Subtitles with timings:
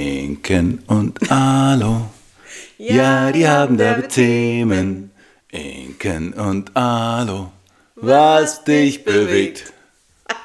[0.00, 2.10] Inken und Alo.
[2.76, 5.10] Ja, die haben da Themen.
[5.50, 7.50] Inken und Alo.
[7.94, 9.72] Was dich bewegt.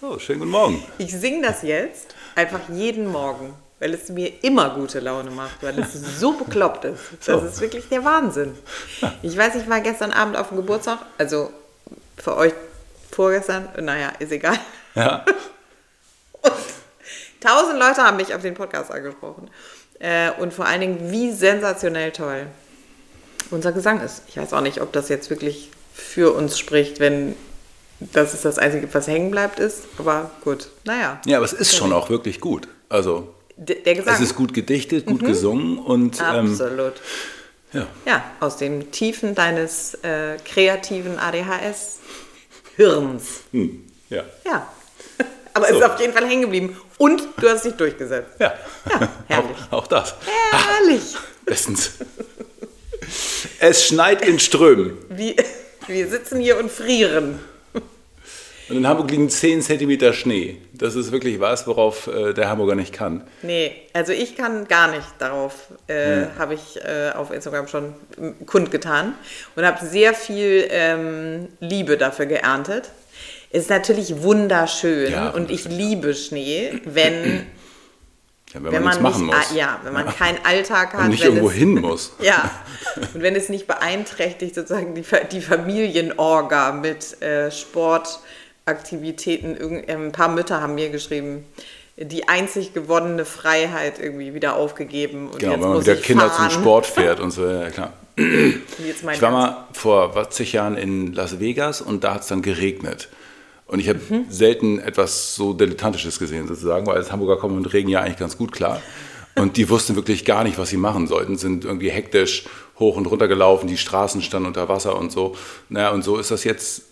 [0.00, 0.82] So, schönen guten Morgen.
[0.98, 5.78] Ich singe das jetzt einfach jeden Morgen, weil es mir immer gute Laune macht, weil
[5.78, 7.00] es so bekloppt ist.
[7.24, 7.38] Das So.
[7.46, 8.54] ist wirklich der Wahnsinn.
[9.22, 11.50] Ich weiß, ich war gestern Abend auf dem Geburtstag, also
[12.16, 12.52] für euch
[13.12, 14.58] vorgestern, naja, ist egal.
[14.96, 15.24] Ja,
[17.42, 19.48] Tausend Leute haben mich auf den Podcast angesprochen.
[19.98, 22.46] Äh, und vor allen Dingen, wie sensationell toll
[23.50, 24.22] unser Gesang ist.
[24.28, 27.34] Ich weiß auch nicht, ob das jetzt wirklich für uns spricht, wenn
[28.12, 29.82] das ist das Einzige, was hängen bleibt, ist.
[29.98, 31.20] Aber gut, naja.
[31.26, 32.66] ja aber es ist schon auch wirklich gut.
[32.88, 34.12] Also, der Gesang.
[34.14, 36.94] es ist gut gedichtet, gut gesungen und ähm, Absolut.
[37.72, 37.86] ja.
[38.06, 43.24] Ja, aus den Tiefen deines äh, kreativen ADHS-Hirns.
[43.52, 44.24] Hm, ja.
[44.44, 44.66] Ja.
[45.54, 45.78] Aber es So.
[45.78, 46.76] ist auf jeden Fall hängen geblieben.
[47.02, 48.38] Und du hast dich durchgesetzt.
[48.38, 48.54] Ja,
[48.88, 49.56] Ja, herrlich.
[49.72, 50.14] auch, auch das.
[50.52, 51.16] Herrlich.
[51.44, 51.94] Bestens.
[53.58, 54.96] Es schneit in Strömen.
[55.08, 55.34] Wie,
[55.88, 57.40] wir sitzen hier und frieren.
[58.68, 60.58] Und in Hamburg liegen 10 Zentimeter Schnee.
[60.72, 63.26] Das ist wirklich was, worauf äh, der Hamburger nicht kann.
[63.42, 67.94] Nee, also ich kann gar nicht darauf, äh, habe ich äh, auf Instagram schon
[68.46, 69.14] kundgetan
[69.56, 72.90] und habe sehr viel ähm, Liebe dafür geerntet.
[73.52, 77.46] Ist natürlich wunderschön Ja, und ich liebe Schnee, wenn,
[78.54, 79.54] Ja, wenn, wenn man, man nicht, muss.
[79.54, 82.12] ja, wenn man keinen Alltag hat, und nicht wenn irgendwo es, hin muss.
[82.20, 82.50] Ja,
[83.14, 89.56] und wenn es nicht beeinträchtigt sozusagen die, die Familienorga mit äh, Sportaktivitäten.
[89.56, 91.44] Irgend, äh, ein paar Mütter haben mir geschrieben,
[91.96, 95.28] die einzig gewonnene Freiheit irgendwie wieder aufgegeben.
[95.30, 96.50] Und Genau, jetzt wenn man muss wieder ich Kinder fahren.
[96.50, 97.92] zum Sport fährt und so, ja klar.
[98.16, 102.42] Ich war mal vor was, zig Jahren in Las Vegas und da hat es dann
[102.42, 103.08] geregnet.
[103.72, 104.26] Und ich habe Mhm.
[104.28, 108.36] selten etwas so Dilettantisches gesehen, sozusagen, weil als Hamburger kommen mit Regen ja eigentlich ganz
[108.36, 108.82] gut klar.
[109.34, 112.44] Und die wussten wirklich gar nicht, was sie machen sollten, sind irgendwie hektisch
[112.78, 115.34] hoch und runter gelaufen, die Straßen standen unter Wasser und so.
[115.70, 116.82] Naja, und so ist das jetzt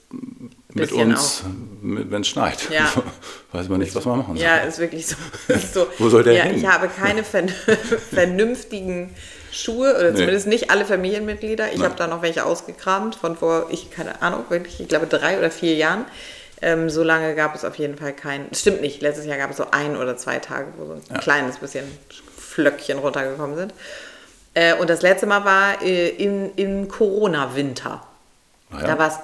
[0.73, 1.43] mit uns,
[1.83, 2.71] wenn es schneit.
[2.71, 2.91] Ja.
[3.53, 4.45] Weiß man nicht, was man machen soll.
[4.45, 5.17] Ja, ist wirklich so.
[5.53, 6.57] Ist so Wo soll der ja, hin?
[6.57, 7.51] Ich habe keine vern
[8.11, 9.11] vernünftigen
[9.53, 11.75] Schuhe oder zumindest nicht alle Familienmitglieder.
[11.75, 15.39] Ich habe da noch welche ausgekramt von vor, ich keine Ahnung, wirklich, ich glaube drei
[15.39, 16.07] oder vier Jahren.
[16.63, 18.53] Ähm, so lange gab es auf jeden Fall keinen.
[18.55, 21.57] Stimmt nicht, letztes Jahr gab es so ein oder zwei Tage, wo so ein kleines
[21.59, 21.85] bisschen
[22.37, 23.75] Flöckchen runtergekommen sind.
[24.55, 28.03] Äh, und das letzte Mal war äh, im, im Corona-Winter.
[28.73, 28.87] Ja?
[28.87, 29.15] Da war es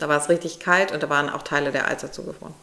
[0.00, 2.54] da es richtig kalt und da waren auch Teile der Alster zugefroren.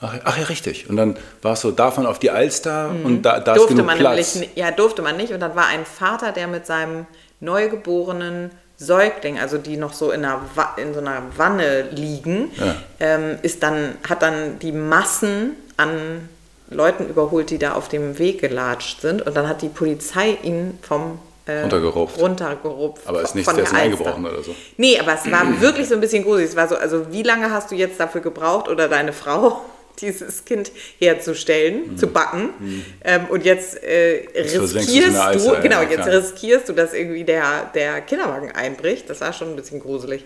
[0.00, 0.88] Ach, ach ja, richtig.
[0.90, 3.60] Und dann war es so, darf man auf die Alster und da, da ist Mhm.
[3.60, 4.34] durfte genug man Platz.
[4.34, 5.32] nämlich, ja, durfte man nicht.
[5.32, 7.06] Und dann war ein Vater, der mit seinem
[7.40, 12.74] neugeborenen Säugling, also die noch so in, einer Wa in so einer Wanne liegen, Ja.
[13.00, 16.28] ähm, ist dann, hat dann die Massen an
[16.70, 19.22] Leuten überholt, die da auf dem Weg gelatscht sind.
[19.22, 22.18] Und dann hat die Polizei ihn vom äh, Runtergerupft.
[22.20, 23.78] runtergerupft Aber ist nichts dessen Alster.
[23.82, 24.54] eingebrochen oder so.
[24.78, 26.50] Nee, aber es war wirklich so ein bisschen gruselig.
[26.50, 29.60] Es war so, also wie lange hast du jetzt dafür gebraucht oder deine Frau,
[30.00, 32.50] dieses Kind herzustellen, zu backen?
[33.04, 36.92] Ähm, und jetzt äh, du riskierst der du, Alster, ja, genau, jetzt riskierst du, dass
[36.94, 39.08] irgendwie der, der Kinderwagen einbricht.
[39.10, 40.24] Das war schon ein bisschen gruselig.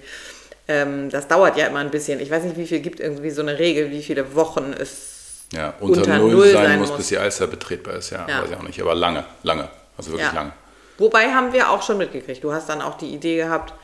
[0.69, 2.21] Ähm, das dauert ja immer ein bisschen.
[2.21, 5.75] Ich weiß nicht, wie viel gibt irgendwie so eine Regel, wie viele Wochen es Ja,
[5.81, 6.99] unter, unter Null, Null sein, sein muss, muss.
[6.99, 8.11] bis die Alster betretbar ist.
[8.11, 8.43] Ja, Ja.
[8.43, 8.81] weiß ich auch nicht.
[8.81, 9.69] Aber lange, lange.
[9.97, 10.53] Also wirklich lange.
[10.99, 12.43] Wobei haben wir auch schon mitgekriegt.
[12.43, 13.75] Du hast dann auch die Idee gehabt,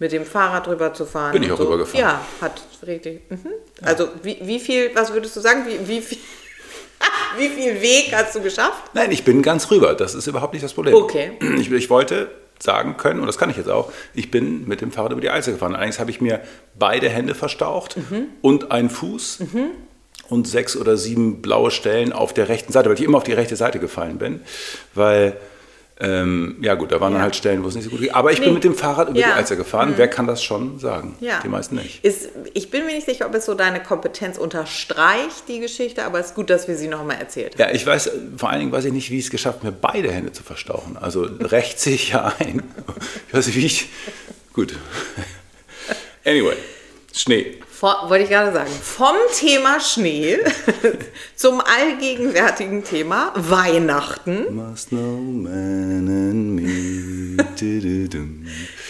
[0.00, 1.30] mit dem Fahrrad rüber zu fahren.
[1.32, 1.64] Bin ich auch so.
[1.64, 2.00] rübergefahren.
[2.00, 3.30] Ja, hat richtig.
[3.30, 3.46] Mhm.
[3.82, 6.18] Also wie, wie viel, was würdest du sagen, wie, wie, viel,
[7.38, 8.82] wie viel Weg hast du geschafft?
[8.94, 9.94] Nein, ich bin ganz rüber.
[9.94, 10.94] Das ist überhaupt nicht das Problem.
[10.94, 11.32] Okay.
[11.60, 12.28] Ich, ich wollte
[12.62, 15.30] sagen können, und das kann ich jetzt auch, ich bin mit dem Fahrrad über die
[15.30, 15.74] Alster gefahren.
[15.74, 16.40] Allerdings habe ich mir
[16.78, 18.26] beide Hände verstaucht Mhm.
[18.42, 19.38] und einen Fuß
[20.28, 23.32] und sechs oder sieben blaue Stellen auf der rechten Seite, weil ich immer auf die
[23.32, 24.40] rechte Seite gefallen bin.
[24.94, 25.36] Weil,
[26.00, 27.24] ähm, ja gut, da waren dann Ja.
[27.24, 28.10] halt Stellen, wo es nicht so gut ging.
[28.12, 28.46] Aber ich Nee.
[28.46, 29.26] bin mit dem Fahrrad über Ja.
[29.26, 29.30] Mhm.
[29.32, 29.92] die Alster gefahren.
[29.96, 31.14] Wer kann das schon sagen?
[31.20, 31.40] Ja.
[31.44, 32.04] Die meisten nicht.
[32.04, 36.18] Ist, ich bin mir nicht sicher, ob es so deine Kompetenz unterstreicht, die Geschichte, aber
[36.20, 37.68] es ist gut, dass wir sie nochmal erzählt haben.
[37.68, 39.78] Ja, ich weiß, vor allen Dingen weiß ich nicht, wie ich es geschafft habe, mir
[39.80, 40.96] beide Hände zu verstauchen.
[40.96, 42.62] Also rächt sich ja ein.
[43.28, 43.88] Ich weiß nicht, wie ich.
[44.54, 44.74] Gut.
[46.24, 46.56] Anyway,
[47.14, 47.58] Schnee.
[47.80, 48.70] Vor, wollte ich gerade sagen.
[48.70, 50.38] Vom Thema Schnee
[51.34, 54.54] zum allgegenwärtigen Thema Weihnachten.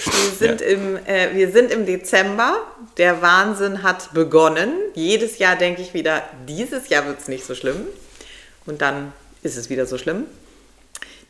[0.05, 2.57] Wir sind, im, äh, wir sind im Dezember.
[2.97, 4.73] Der Wahnsinn hat begonnen.
[4.95, 7.87] Jedes Jahr denke ich wieder, dieses Jahr wird es nicht so schlimm.
[8.67, 9.13] Und dann
[9.45, 10.25] ist es wieder so schlimm.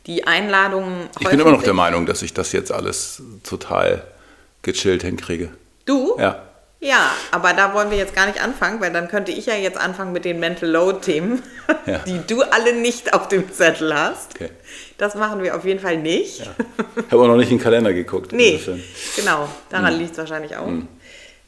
[0.07, 1.09] Die Einladungen.
[1.19, 4.03] Ich bin immer noch der Meinung, dass ich das jetzt alles total
[4.63, 5.51] gechillt hinkriege.
[5.85, 6.17] Du?
[6.17, 6.47] Ja.
[6.83, 9.77] Ja, aber da wollen wir jetzt gar nicht anfangen, weil dann könnte ich ja jetzt
[9.77, 11.43] anfangen mit den Mental Load-Themen,
[11.85, 11.99] ja.
[11.99, 14.33] die du alle nicht auf dem Zettel hast.
[14.33, 14.49] Okay.
[14.97, 16.39] Das machen wir auf jeden Fall nicht.
[16.39, 16.47] Ja.
[16.95, 18.33] Ich habe auch noch nicht in den Kalender geguckt.
[18.33, 18.59] Nee,
[19.15, 19.47] genau.
[19.69, 19.99] Daran hm.
[19.99, 20.65] liegt es wahrscheinlich auch.
[20.65, 20.87] Hm.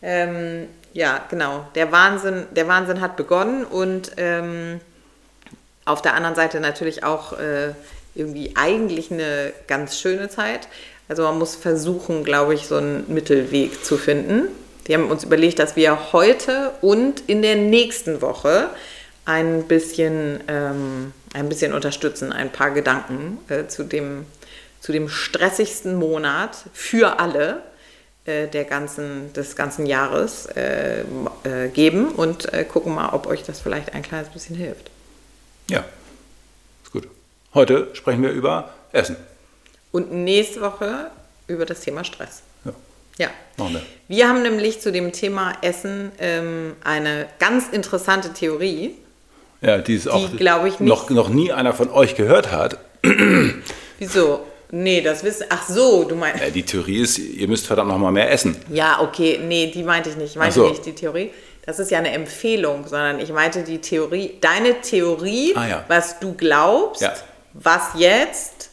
[0.03, 1.65] Ähm, ja, genau.
[1.73, 4.81] Der Wahnsinn, der Wahnsinn hat begonnen und ähm,
[5.85, 7.73] auf der anderen Seite natürlich auch äh,
[8.13, 10.67] irgendwie eigentlich eine ganz schöne Zeit.
[11.07, 14.47] Also man muss versuchen, glaube ich, so einen Mittelweg zu finden.
[14.85, 18.69] Wir haben uns überlegt, dass wir heute und in der nächsten Woche
[19.25, 24.25] ein bisschen, ähm, ein bisschen unterstützen, ein paar Gedanken äh, zu, dem,
[24.81, 27.63] zu dem stressigsten Monat für alle
[28.25, 31.01] äh, der ganzen, des ganzen Jahres äh,
[31.43, 34.91] äh geben und äh, gucken mal, ob euch das vielleicht ein kleines bisschen hilft.
[35.69, 35.85] Ja,
[36.83, 37.07] ist gut.
[37.53, 39.15] Heute sprechen wir über Essen.
[39.91, 41.11] Und nächste Woche
[41.47, 42.42] über das Thema Stress.
[43.17, 43.29] Ja.
[43.57, 43.81] Machen wir.
[44.07, 48.95] wir haben nämlich zu dem Thema Essen ähm, eine ganz interessante Theorie.
[49.61, 52.79] Ja, die ist auch, glaube ich, noch, noch nie einer von euch gehört hat.
[53.99, 54.41] Wieso?
[54.71, 55.45] Nee, das wissen.
[55.49, 56.41] Ach so, du meinst.
[56.41, 58.55] Ja, die Theorie ist, ihr müsst verdammt noch mal mehr essen.
[58.69, 59.39] Ja, okay.
[59.41, 60.31] Nee, die meinte ich nicht.
[60.31, 60.67] Ich meinte so.
[60.67, 61.29] nicht die Theorie.
[61.65, 65.85] Das ist ja eine Empfehlung, sondern ich meinte die Theorie, deine Theorie, ah, ja.
[65.87, 67.13] was du glaubst, ja.
[67.53, 68.71] was jetzt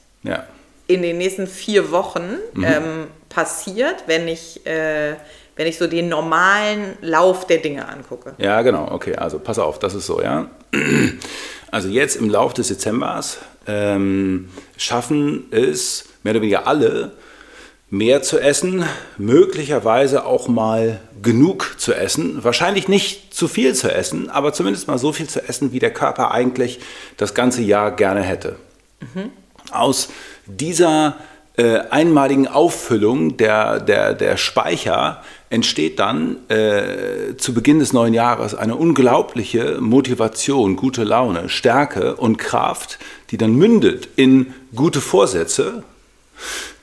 [0.89, 2.65] in den nächsten vier Wochen mhm.
[2.65, 5.15] ähm, passiert, wenn ich, äh,
[5.57, 8.35] wenn ich so den normalen Lauf der Dinge angucke.
[8.37, 10.51] Ja, genau, okay, also pass auf, das ist so, ja.
[11.73, 13.39] Also jetzt im Lauf des Dezembers
[13.69, 17.13] ähm, schaffen es mehr oder weniger alle,
[17.91, 18.85] mehr zu essen,
[19.19, 24.99] möglicherweise auch mal genug zu essen, wahrscheinlich nicht zu viel zu essen, aber zumindest mal
[24.99, 26.81] so viel zu essen, wie der Körper eigentlich
[27.17, 28.57] das ganze Jahr gerne hätte.
[29.15, 29.31] Mhm.
[29.71, 30.09] Aus
[30.47, 31.17] dieser
[31.57, 38.55] äh, einmaligen Auffüllung der, der, der Speicher entsteht dann äh, zu Beginn des neuen Jahres
[38.55, 42.99] eine unglaubliche Motivation, gute Laune, Stärke und Kraft,
[43.31, 45.83] die dann mündet in gute Vorsätze,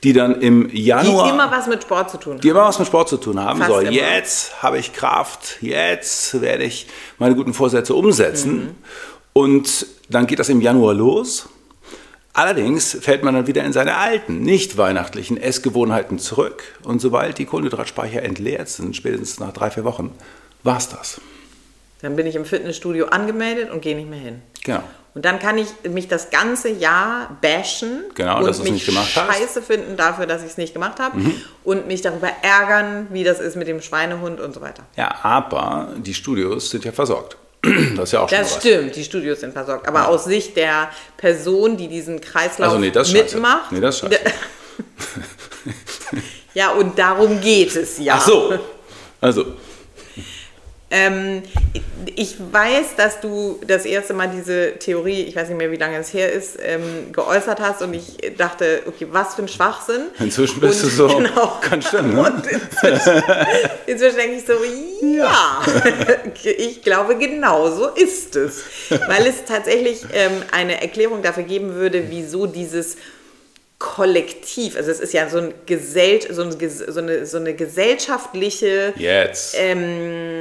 [0.04, 1.24] die dann im Januar.
[1.24, 2.40] Die immer was mit Sport zu tun haben.
[2.42, 3.58] Die immer was mit Sport zu tun haben.
[3.58, 3.90] Fast so, immer.
[3.90, 6.86] jetzt habe ich Kraft, jetzt werde ich
[7.18, 8.54] meine guten Vorsätze umsetzen.
[8.54, 8.70] Mhm.
[9.32, 11.48] Und dann geht das im Januar los.
[12.38, 16.62] Allerdings fällt man dann wieder in seine alten, nicht weihnachtlichen Essgewohnheiten zurück.
[16.84, 20.14] Und sobald die Kohlenhydratspeicher entleert sind, spätestens nach drei, vier Wochen,
[20.62, 21.20] war es das.
[22.00, 24.40] Dann bin ich im Fitnessstudio angemeldet und gehe nicht mehr hin.
[24.62, 24.84] Genau.
[25.16, 30.26] Und dann kann ich mich das ganze Jahr bashen genau, und mich scheiße finden dafür,
[30.26, 31.34] dass ich es nicht gemacht habe mhm.
[31.64, 34.84] und mich darüber ärgern, wie das ist mit dem Schweinehund und so weiter.
[34.96, 37.36] Ja, aber die Studios sind ja versorgt.
[37.96, 39.88] Das ist ja auch schon Das stimmt, die Studios sind versorgt.
[39.88, 40.06] Aber ja.
[40.06, 43.72] aus Sicht der Person, die diesen Kreislauf also nee, das mitmacht.
[43.72, 44.18] Nee, das scheiße.
[46.54, 48.14] ja, und darum geht es ja.
[48.16, 48.58] Ach so.
[49.20, 49.46] Also,
[50.90, 51.42] ähm,
[52.14, 55.98] ich weiß, dass du das erste Mal diese Theorie, ich weiß nicht mehr, wie lange
[55.98, 60.06] es her ist, ähm, geäußert hast und ich dachte, okay, was für ein Schwachsinn.
[60.18, 62.14] Inzwischen bist und, du so, genau, kann stimmen.
[62.14, 62.20] Ne?
[62.20, 63.22] Und inzwischen,
[63.86, 64.54] inzwischen denke ich so,
[65.06, 65.62] ja,
[66.56, 68.62] ich glaube, genau so ist es.
[68.88, 72.96] Weil es tatsächlich ähm, eine Erklärung dafür geben würde, wieso dieses
[73.78, 78.92] kollektiv, also es ist ja so, ein Gesell, so, ein, so, eine, so eine gesellschaftliche
[78.96, 79.54] Jetzt.
[79.56, 80.38] Ähm,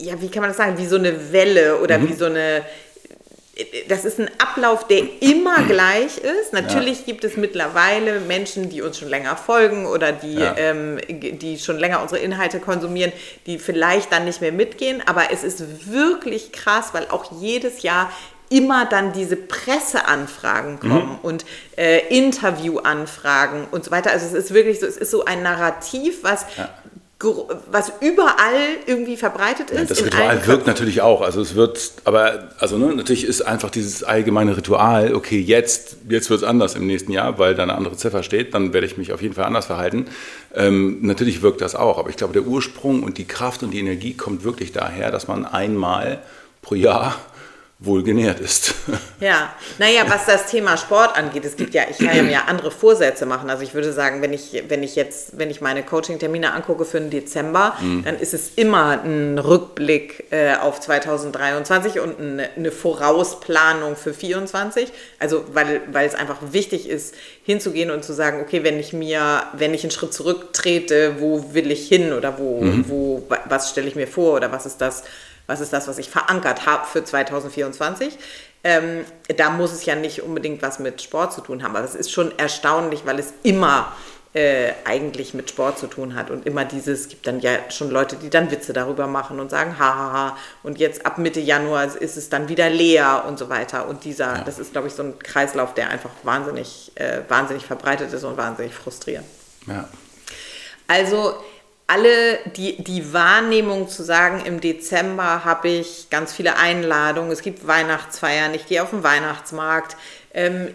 [0.00, 2.08] ja, wie kann man das sagen, wie so eine Welle oder mhm.
[2.08, 2.64] wie so eine,
[3.88, 6.52] das ist ein Ablauf, der immer gleich ist.
[6.52, 7.06] Natürlich ja.
[7.06, 10.54] gibt es mittlerweile Menschen, die uns schon länger folgen oder die, ja.
[10.56, 13.12] ähm, die schon länger unsere Inhalte konsumieren,
[13.46, 15.02] die vielleicht dann nicht mehr mitgehen.
[15.06, 18.10] Aber es ist wirklich krass, weil auch jedes Jahr
[18.48, 20.80] immer dann diese Presseanfragen mhm.
[20.80, 21.18] kommen mhm.
[21.22, 21.44] und
[21.76, 24.10] äh, Interviewanfragen und so weiter.
[24.10, 26.68] Also es ist wirklich so, es ist so ein Narrativ, was ja
[27.70, 29.78] was überall irgendwie verbreitet ist.
[29.78, 31.20] Ja, das Ritual wirkt natürlich auch.
[31.20, 36.30] Also es wird, aber also ne, natürlich ist einfach dieses allgemeine Ritual, okay, jetzt, jetzt
[36.30, 38.96] wird es anders im nächsten Jahr, weil da eine andere Ziffer steht, dann werde ich
[38.96, 40.06] mich auf jeden Fall anders verhalten.
[40.54, 43.80] Ähm, natürlich wirkt das auch, aber ich glaube, der Ursprung und die Kraft und die
[43.80, 46.22] Energie kommt wirklich daher, dass man einmal
[46.62, 47.16] pro Jahr
[47.80, 48.74] wohl genährt ist.
[49.20, 53.26] Ja, naja, was das Thema Sport angeht, es gibt ja, ich kann ja andere Vorsätze
[53.26, 53.50] machen.
[53.50, 56.98] Also ich würde sagen, wenn ich, wenn ich jetzt, wenn ich meine Coaching-Termine angucke für
[56.98, 58.02] den Dezember, mhm.
[58.02, 64.88] dann ist es immer ein Rückblick äh, auf 2023 und eine, eine, Vorausplanung für 2024.
[65.18, 69.42] Also weil, weil es einfach wichtig ist, hinzugehen und zu sagen, okay, wenn ich mir,
[69.52, 72.86] wenn ich einen Schritt zurücktrete, wo will ich hin oder wo, mhm.
[72.88, 75.02] wo was stelle ich mir vor oder was ist das,
[75.50, 78.16] was ist das, was ich verankert habe für 2024.
[78.62, 79.04] Ähm,
[79.36, 82.12] da muss es ja nicht unbedingt was mit Sport zu tun haben, aber es ist
[82.12, 83.92] schon erstaunlich, weil es immer
[84.32, 87.90] äh, eigentlich mit Sport zu tun hat und immer dieses, es gibt dann ja schon
[87.90, 92.16] Leute, die dann Witze darüber machen und sagen, hahaha, und jetzt ab Mitte Januar ist
[92.16, 93.88] es dann wieder leer und so weiter.
[93.88, 94.44] Und dieser, ja.
[94.44, 98.36] das ist, glaube ich, so ein Kreislauf, der einfach wahnsinnig, äh, wahnsinnig verbreitet ist und
[98.36, 99.26] wahnsinnig frustrierend.
[99.66, 99.88] Ja.
[100.86, 101.34] Also
[101.90, 107.66] alle die, die Wahrnehmung zu sagen, im Dezember habe ich ganz viele Einladungen, es gibt
[107.66, 109.96] Weihnachtsfeiern, ich gehe auf den Weihnachtsmarkt,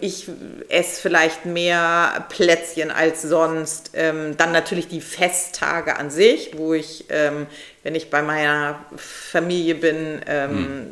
[0.02, 0.30] ich
[0.68, 3.92] esse vielleicht mehr Plätzchen als sonst.
[3.94, 7.48] Ähm, dann natürlich die Festtage an sich, wo ich, ähm,
[7.84, 10.88] wenn ich bei meiner Familie bin, hm.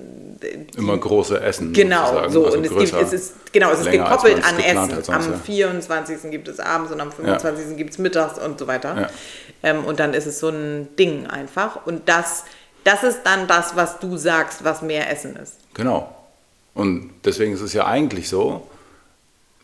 [0.77, 1.73] immer große Essen.
[1.73, 5.03] Genau, so also und es, gibt, es ist genau, es ist gekoppelt an Essen.
[5.03, 5.37] Sonst, am ja.
[5.39, 6.31] 24.
[6.31, 7.69] gibt es abends und am 25.
[7.69, 7.75] Ja.
[7.75, 8.95] gibt es mittags und so weiter.
[8.97, 9.09] Ja.
[9.63, 11.85] Ähm, und dann ist es so ein Ding einfach.
[11.85, 12.45] Und das,
[12.85, 15.57] das ist dann das, was du sagst, was mehr Essen ist.
[15.73, 16.22] Genau.
[16.73, 18.67] Und deswegen ist es ja eigentlich so,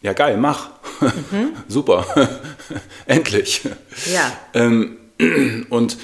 [0.01, 0.69] ja geil, mach.
[1.01, 1.53] Mhm.
[1.67, 2.05] Super.
[3.05, 3.61] Endlich.
[4.13, 4.31] Ja.
[4.53, 4.97] Ähm,
[5.69, 5.97] und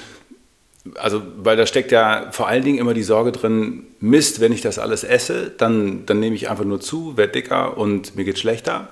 [0.94, 4.60] also, weil da steckt ja vor allen Dingen immer die Sorge drin, Mist, wenn ich
[4.60, 8.38] das alles esse, dann, dann nehme ich einfach nur zu, werde dicker und mir geht
[8.38, 8.88] schlechter.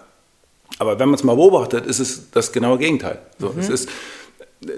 [0.78, 3.20] Aber wenn man es mal beobachtet, ist es das genaue Gegenteil.
[3.38, 3.60] So, mhm.
[3.60, 3.88] es ist,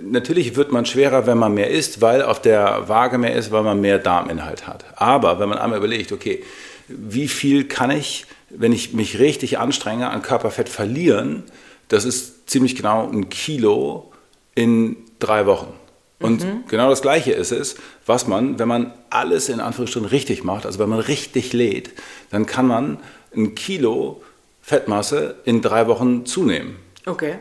[0.02, 3.62] Natürlich wird man schwerer, wenn man mehr isst, weil auf der Waage mehr ist, weil
[3.62, 4.84] man mehr Darminhalt hat.
[4.96, 6.42] Aber wenn man einmal überlegt, okay,
[6.88, 11.44] wie viel kann ich, wenn ich mich richtig anstrenge, an Körperfett verlieren,
[11.88, 14.12] das ist ziemlich genau ein Kilo
[14.54, 15.72] in drei Wochen.
[16.18, 16.64] Und mhm.
[16.68, 17.76] genau das Gleiche ist es,
[18.06, 21.90] was man, wenn man alles in Anführungsstrichen richtig macht, also wenn man richtig lädt,
[22.30, 22.98] dann kann man
[23.34, 24.22] ein Kilo
[24.62, 26.76] Fettmasse in drei Wochen zunehmen.
[27.04, 27.36] Okay.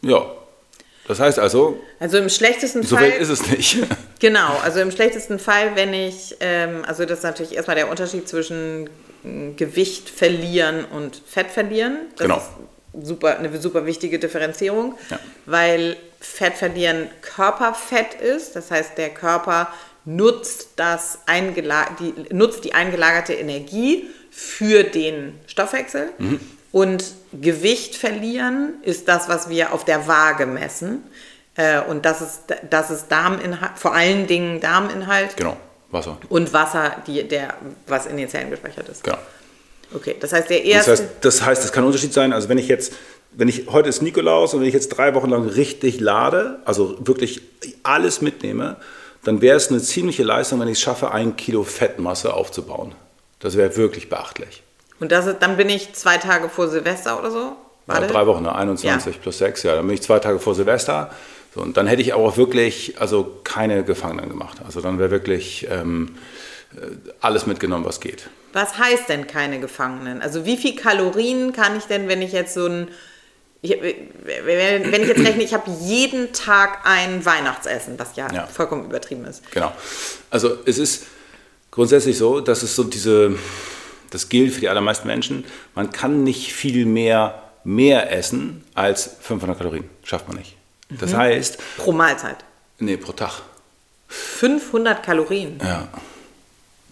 [0.00, 0.24] Ja,
[1.08, 1.80] das heißt also.
[1.98, 3.10] Also im schlechtesten so Fall.
[3.12, 3.78] So ist es nicht.
[4.20, 8.28] Genau, also im schlechtesten Fall, wenn ich, ähm, also das ist natürlich erstmal der Unterschied
[8.28, 8.90] zwischen
[9.24, 11.98] äh, Gewicht verlieren und Fett verlieren.
[12.16, 12.38] Das genau.
[12.38, 15.20] ist super, eine super wichtige Differenzierung, ja.
[15.46, 18.56] weil Fett verlieren Körperfett ist.
[18.56, 19.72] Das heißt, der Körper
[20.04, 21.20] nutzt, das
[22.00, 26.10] die, nutzt die eingelagerte Energie für den Stoffwechsel.
[26.18, 26.40] Mhm.
[26.70, 31.02] Und Gewicht verlieren ist das, was wir auf der Waage messen.
[31.56, 35.36] Äh, und das ist, das ist Darminhalt, vor allen Dingen Darminhalt.
[35.36, 35.56] Genau,
[35.90, 36.18] Wasser.
[36.28, 37.54] Und Wasser, die, der,
[37.86, 39.02] was in den Zellen gespeichert ist.
[39.02, 39.18] Genau.
[39.94, 40.90] Okay, das heißt, der erste.
[40.90, 42.32] Das heißt, das heißt, es kann ein Unterschied sein.
[42.32, 42.92] Also, wenn ich jetzt,
[43.32, 46.96] wenn ich, heute ist Nikolaus und wenn ich jetzt drei Wochen lang richtig lade, also
[47.06, 47.40] wirklich
[47.82, 48.76] alles mitnehme,
[49.24, 52.94] dann wäre es eine ziemliche Leistung, wenn ich es schaffe, ein Kilo Fettmasse aufzubauen.
[53.40, 54.62] Das wäre wirklich beachtlich.
[55.00, 57.56] Und das ist, dann bin ich zwei Tage vor Silvester oder so?
[57.88, 58.54] Ja, drei Wochen, ne?
[58.54, 59.20] 21 ja.
[59.20, 59.74] plus 6, ja.
[59.76, 61.10] Dann bin ich zwei Tage vor Silvester.
[61.54, 64.58] So, und dann hätte ich auch wirklich also keine Gefangenen gemacht.
[64.64, 66.16] Also dann wäre wirklich ähm,
[66.74, 66.86] äh,
[67.20, 68.28] alles mitgenommen, was geht.
[68.52, 70.20] Was heißt denn keine Gefangenen?
[70.20, 72.88] Also wie viel Kalorien kann ich denn, wenn ich jetzt so ein
[73.60, 78.84] ich, wenn ich jetzt rechne, ich habe jeden Tag ein Weihnachtsessen, was ja, ja, vollkommen
[78.84, 79.50] übertrieben ist.
[79.50, 79.72] Genau.
[80.30, 81.06] Also es ist
[81.72, 83.36] grundsätzlich so, dass es so diese
[84.10, 85.44] das gilt für die allermeisten Menschen.
[85.74, 89.84] Man kann nicht viel mehr mehr essen als 500 Kalorien.
[90.02, 90.56] Schafft man nicht.
[90.88, 91.16] Das mhm.
[91.18, 91.58] heißt.
[91.76, 92.38] Pro Mahlzeit?
[92.78, 93.42] Nee, pro Tag.
[94.08, 95.58] 500 Kalorien?
[95.62, 95.88] Ja.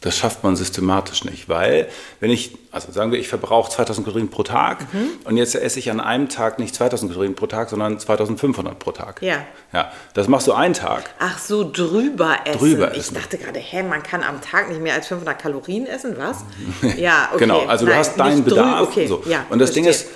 [0.02, 1.88] Das schafft man systematisch nicht, weil
[2.20, 5.08] wenn ich, also sagen wir, ich verbrauche 2000 Kalorien pro Tag mhm.
[5.24, 8.92] und jetzt esse ich an einem Tag nicht 2000 Kalorien pro Tag, sondern 2500 pro
[8.92, 9.22] Tag.
[9.22, 9.46] Ja.
[9.72, 11.04] Ja, das machst du einen Tag.
[11.18, 12.58] Ach so, drüber essen.
[12.58, 13.16] Drüber essen.
[13.16, 16.44] Ich dachte gerade, hä, man kann am Tag nicht mehr als 500 Kalorien essen, was?
[16.96, 17.40] Ja, okay.
[17.40, 18.88] Genau, also Nein, du hast deinen Bedarf.
[18.88, 19.06] Okay.
[19.06, 19.22] So.
[19.26, 19.84] Ja, und das verstehe.
[19.84, 20.06] Ding ist,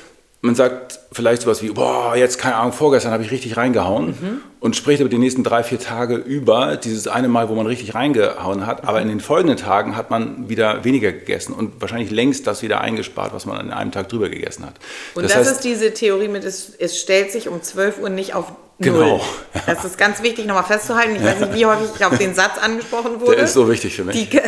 [0.43, 4.41] man sagt vielleicht sowas wie, boah, jetzt keine Ahnung, vorgestern habe ich richtig reingehauen mhm.
[4.61, 7.95] und spricht aber die nächsten drei, vier Tage über dieses eine Mal, wo man richtig
[7.95, 8.83] reingehauen hat.
[8.83, 8.89] Mhm.
[8.89, 12.81] Aber in den folgenden Tagen hat man wieder weniger gegessen und wahrscheinlich längst das wieder
[12.81, 14.75] eingespart, was man an einem Tag drüber gegessen hat.
[15.15, 18.09] Und das, das heißt, ist diese Theorie mit, es, es stellt sich um 12 Uhr
[18.09, 18.53] nicht auf.
[18.79, 19.23] Genau.
[19.67, 21.17] Das ist ganz wichtig, nochmal festzuhalten.
[21.17, 23.37] Ich weiß nicht, wie häufig ich auf den Satz angesprochen wurde.
[23.37, 24.17] Der ist so wichtig für mich.
[24.17, 24.41] Die,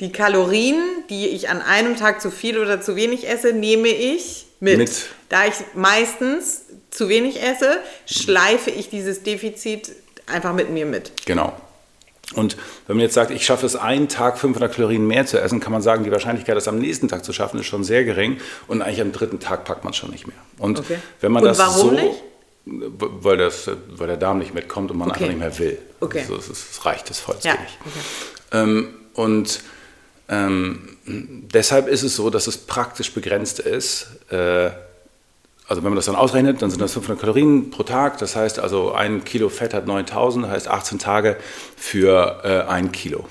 [0.00, 0.78] die Kalorien,
[1.10, 4.78] die ich an einem Tag zu viel oder zu wenig esse, nehme ich mit.
[4.78, 5.06] mit.
[5.28, 9.92] Da ich meistens zu wenig esse, schleife ich dieses Defizit
[10.26, 11.12] einfach mit mir mit.
[11.26, 11.54] Genau.
[12.34, 15.60] Und wenn man jetzt sagt, ich schaffe es einen Tag 500 Kalorien mehr zu essen,
[15.60, 18.38] kann man sagen, die Wahrscheinlichkeit, das am nächsten Tag zu schaffen, ist schon sehr gering
[18.66, 20.36] und eigentlich am dritten Tag packt man es schon nicht mehr.
[20.58, 20.98] Und okay.
[21.20, 22.22] wenn man und das warum so, nicht?
[22.64, 25.24] Weil, das, weil der Darm nicht mitkommt und man okay.
[25.24, 25.78] einfach nicht mehr will.
[26.00, 26.20] Okay.
[26.20, 27.60] Also es, es reicht, das vollständig.
[27.60, 27.86] Ja.
[27.86, 28.62] Okay.
[28.64, 29.60] Ähm, und
[30.28, 34.08] ähm, deshalb ist es so, dass es praktisch begrenzt ist.
[34.30, 34.70] Äh,
[35.68, 38.18] also wenn man das dann ausrechnet, dann sind das 500 Kalorien pro Tag.
[38.18, 41.36] Das heißt also, ein Kilo Fett hat 9000, heißt 18 Tage
[41.76, 43.24] für äh, ein Kilo.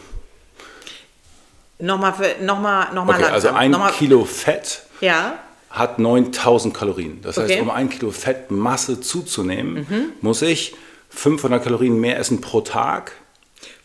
[1.80, 3.92] Nochmal, für, nochmal, nochmal okay, Also ein nochmal.
[3.94, 5.36] Kilo Fett ja.
[5.70, 7.22] hat 9000 Kalorien.
[7.22, 7.62] Das heißt, Okay.
[7.62, 10.76] um ein Kilo Fettmasse zuzunehmen, muss ich
[11.10, 13.14] 500 Kalorien mehr essen pro Tag.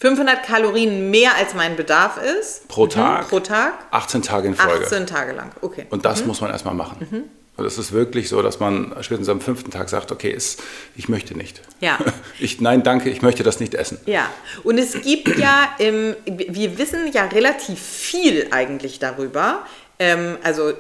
[0.01, 2.67] 500 Kalorien mehr als mein Bedarf ist.
[2.69, 3.29] Pro Tag.
[3.29, 3.75] Pro Tag.
[3.91, 4.87] 18 Tage in Folge.
[4.87, 5.53] 18 Tage lang.
[5.61, 5.87] Okay.
[5.91, 7.29] Und das muss man erstmal machen.
[7.59, 10.63] Und es ist wirklich so, dass man spätestens am fünften Tag sagt, okay, ist,
[10.97, 11.61] ich möchte nicht.
[11.81, 11.99] Ja.
[12.43, 13.99] Ich, nein, danke, ich möchte das nicht essen.
[14.07, 14.31] Ja,
[14.63, 19.67] und es gibt ja, ähm, wir wissen ja relativ viel eigentlich darüber.
[20.03, 20.73] Ähm, also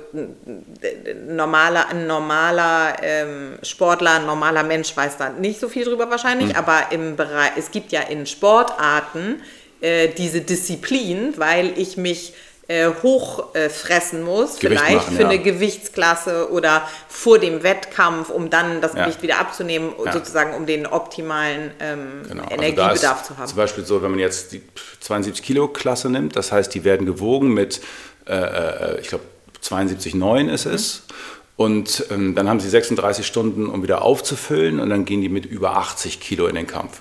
[1.29, 6.57] normaler, ein normaler ähm, Sportler, ein normaler Mensch weiß da nicht so viel drüber wahrscheinlich,
[6.57, 9.43] aber im Bereich, es gibt ja in Sportarten
[9.83, 12.33] äh, diese Disziplin, weil ich mich
[12.71, 15.29] äh, hochfressen fressen muss, Gewicht vielleicht machen, für ja.
[15.29, 19.03] eine Gewichtsklasse oder vor dem Wettkampf, um dann das Ja.
[19.05, 20.12] Gewicht wieder abzunehmen, Ja.
[20.12, 22.45] sozusagen um den optimalen ähm, Genau.
[22.45, 23.49] Also Energiebedarf da ist zu haben.
[23.49, 24.62] Zum Beispiel so, wenn man jetzt die
[25.00, 27.81] 72 Kilo Klasse nimmt, das heißt, die werden gewogen mit,
[28.34, 29.25] äh, äh, ich glaube,
[29.62, 31.02] 72,9 ist es.
[31.56, 35.44] Und ähm, dann haben sie 36 Stunden, um wieder aufzufüllen und dann gehen die mit
[35.44, 37.00] über 80 Kilo in den Kampf.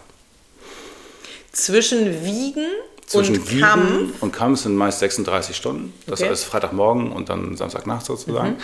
[1.51, 2.65] Zwischen Wiegen
[3.05, 4.21] Zwischen und Wiegen Kampf.
[4.21, 5.93] und Kampf sind meist 36 Stunden.
[6.05, 6.29] Das Okay.
[6.29, 8.57] heißt Freitagmorgen und dann Samstagnacht sozusagen.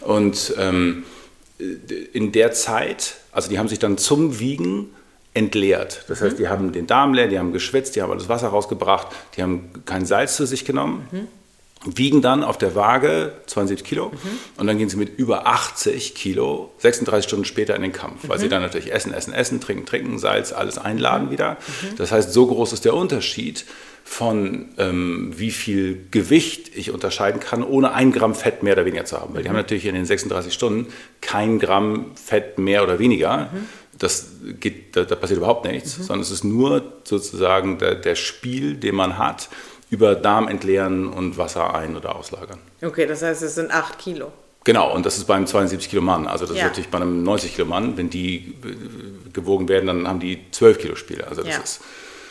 [0.00, 1.04] Und ähm,
[2.12, 4.90] in der Zeit, also die haben sich dann zum Wiegen
[5.32, 6.04] entleert.
[6.08, 9.08] Das heißt, die haben den Darm leer, die haben geschwitzt, die haben alles Wasser rausgebracht,
[9.36, 11.28] die haben kein Salz zu sich genommen.
[11.94, 14.12] Wiegen dann auf der Waage 72 Kilo
[14.56, 18.38] und dann gehen sie mit über 80 Kilo 36 Stunden später in den Kampf, weil
[18.38, 21.56] sie dann natürlich essen, essen, essen, trinken, trinken, Salz, alles einladen wieder.
[21.96, 23.64] Das heißt, so groß ist der Unterschied
[24.08, 29.04] von ähm, wie viel Gewicht ich unterscheiden kann, ohne ein Gramm Fett mehr oder weniger
[29.04, 29.34] zu haben.
[29.34, 30.86] Weil die haben natürlich in den 36 Stunden
[31.20, 33.50] kein Gramm Fett mehr oder weniger.
[33.98, 34.28] Das
[34.60, 38.94] geht, da, da passiert überhaupt nichts, sondern es ist nur sozusagen der, der Spiel, den
[38.94, 39.48] man hat,
[39.90, 42.58] über Darm entleeren und Wasser ein- oder auslagern.
[42.82, 44.32] Okay, das heißt, es sind 8 Kilo.
[44.64, 46.26] Genau, und das ist beim 72 Kilo Mann.
[46.26, 46.62] Also das Ja.
[46.64, 50.40] ist natürlich bei einem 90 Kilo Mann, wenn die äh, gewogen werden, dann haben die
[50.50, 51.26] 12 Kilo Spiele.
[51.28, 51.62] Also das Ja.
[51.62, 51.80] ist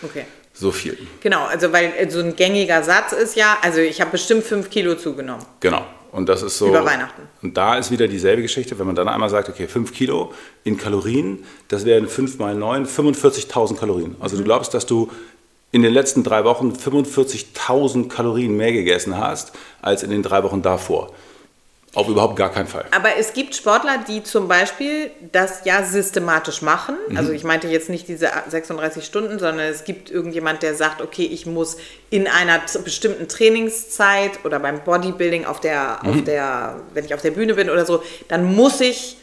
[0.03, 0.25] Okay.
[0.53, 0.97] so viel.
[1.21, 4.69] Genau, also weil äh, so ein gängiger Satz ist ja, also ich habe bestimmt 5
[4.69, 5.45] Kilo zugenommen.
[5.61, 5.85] Genau.
[6.11, 6.67] Und das ist so.
[6.69, 7.23] Über Weihnachten.
[7.41, 10.77] Und da ist wieder dieselbe Geschichte, wenn man dann einmal sagt, okay, 5 Kilo in
[10.77, 14.15] Kalorien, das wären 5 mal 9, 45.000 Kalorien.
[14.21, 14.45] Also du Mhm.
[14.45, 15.09] glaubst, dass du
[15.75, 20.61] in den letzten drei Wochen 45.000 Kalorien mehr gegessen hast, als in den drei Wochen
[20.61, 21.11] davor.
[21.93, 22.85] Auf überhaupt gar keinen Fall.
[22.91, 26.95] Aber es gibt Sportler, die zum Beispiel das ja systematisch machen.
[27.09, 27.17] Mhm.
[27.17, 31.25] Also ich meinte jetzt nicht diese 36 Stunden, sondern es gibt irgendjemand, der sagt, okay,
[31.25, 31.75] ich muss
[32.09, 36.09] in einer bestimmten Trainingszeit oder beim Bodybuilding auf der, Mhm.
[36.09, 39.17] auf der, wenn ich auf der Bühne bin oder so, dann muss ich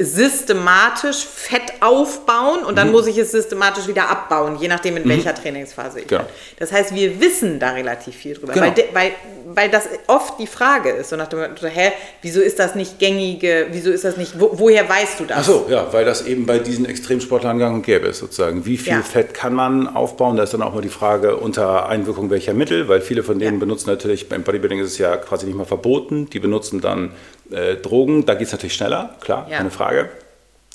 [0.00, 5.34] systematisch Fett aufbauen und dann muss ich es systematisch wieder abbauen, je nachdem in welcher
[5.34, 6.08] Trainingsphase ich Mhm.
[6.08, 6.22] Genau.
[6.22, 6.30] bin.
[6.58, 8.66] Das heißt, wir wissen da relativ viel drüber, Genau.
[8.66, 9.10] weil, de, weil,
[9.46, 12.98] weil das oft die Frage ist, so nach dem Motto, hä, wieso ist das nicht
[13.00, 15.38] gängige, wieso ist das nicht, wo, woher weißt du das?
[15.38, 18.64] Ach so, ja, weil das eben bei diesen Extremsportlern gang und gäbe ist, sozusagen.
[18.66, 19.02] Wie viel Ja.
[19.02, 20.36] Fett kann man aufbauen?
[20.36, 23.54] Da ist dann auch mal die Frage unter Einwirkung welcher Mittel, weil viele von denen
[23.54, 23.60] Ja.
[23.60, 27.10] benutzen natürlich, beim Bodybuilding ist es ja quasi nicht mal verboten, die benutzen dann
[27.50, 29.58] äh, Drogen, da geht es natürlich schneller, klar, Ja.
[29.58, 30.08] keine Frage.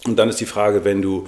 [0.06, 1.28] Und dann ist die Frage, wenn du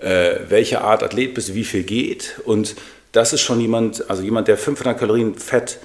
[0.00, 2.40] äh, welche Art Athlet bist, wie viel geht.
[2.44, 2.74] Und
[3.12, 5.78] das ist schon jemand, also jemand, der 500 Kalorien Fett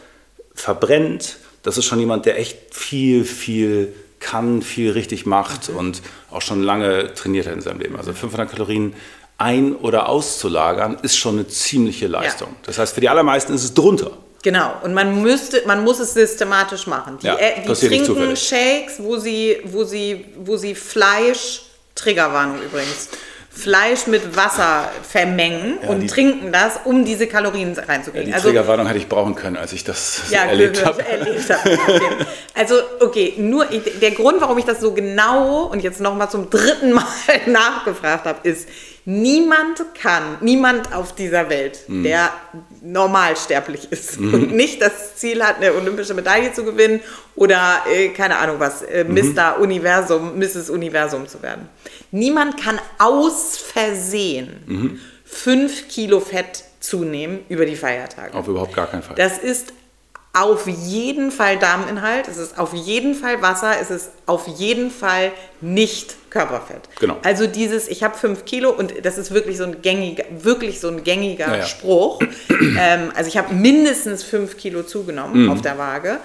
[0.56, 6.42] verbrennt, das ist schon jemand, der echt viel, viel kann, viel richtig macht und auch
[6.42, 7.96] schon lange trainiert hat in seinem Leben.
[7.96, 8.94] Also 500 Kalorien
[9.38, 12.56] ein- oder auszulagern, ist schon eine ziemliche Leistung.
[12.64, 14.12] Das heißt, für die allermeisten ist es drunter.
[14.44, 17.18] Genau, und man müsste, man muss es systematisch machen.
[17.22, 18.36] Die, Ja, die trinken.
[18.36, 21.64] Shakes, wo sie, wo sie, wo sie Fleisch,
[21.96, 23.10] Triggerwarnung übrigens,
[23.58, 28.28] Fleisch mit Wasser vermengen Ja, und die- trinken das, um diese Kalorien Ja, reinzukriegen.
[28.28, 31.04] die also, Triggerwarnung hätte ich brauchen können, als ich das ja, erlebt habe.
[31.06, 31.72] erlebt habe.
[31.88, 32.02] Okay.
[32.54, 33.66] Also, okay, nur
[34.02, 37.06] der Grund, warum ich das so genau und jetzt nochmal zum dritten Mal
[37.48, 38.68] nachgefragt habe, ist,
[39.06, 42.04] niemand kann, niemand auf dieser Welt, Mhm.
[42.04, 42.30] der
[42.82, 47.00] normalsterblich ist und nicht das Ziel hat, eine olympische Medaille zu gewinnen
[47.36, 49.34] oder, äh, keine Ahnung was, äh, Mhm.
[49.34, 49.60] Mr.
[49.60, 50.70] Universum, Mrs.
[50.70, 51.70] Universum zu werden.
[52.12, 55.00] Niemand kann aus Versehen Mhm.
[55.26, 58.34] fünf Kilo Fett zunehmen über die Feiertage.
[58.34, 59.16] Auf überhaupt gar keinen Fall.
[59.16, 59.74] Das ist
[60.34, 65.32] auf jeden Fall Darminhalt, es ist auf jeden Fall Wasser, es ist auf jeden Fall
[65.62, 66.82] nicht Körperfett.
[67.00, 67.18] Genau.
[67.24, 70.90] Also dieses, ich habe fünf Kilo und das ist wirklich so ein gängiger, wirklich so
[70.90, 71.66] ein gängiger Ja, ja.
[71.66, 72.22] Spruch.
[72.80, 76.18] ähm, also ich habe mindestens fünf Kilo zugenommen auf der Waage.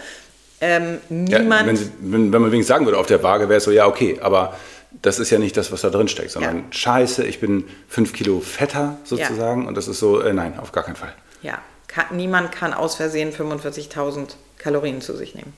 [0.60, 1.26] Ähm, Mhm.
[1.28, 1.66] Ja, niemand.
[1.66, 1.78] wenn,
[2.12, 4.56] wenn, wenn man wenigstens sagen würde, auf der Waage wäre es so, ja, okay, aber
[5.00, 6.62] das ist ja nicht das, was da drin steckt, sondern Ja.
[6.70, 10.84] scheiße, ich bin fünf Kilo fetter sozusagen und das ist so, äh, nein, auf gar
[10.84, 11.14] keinen Fall.
[11.42, 15.52] ja, kann, niemand kann aus Versehen 45.000 Kalorien zu sich nehmen.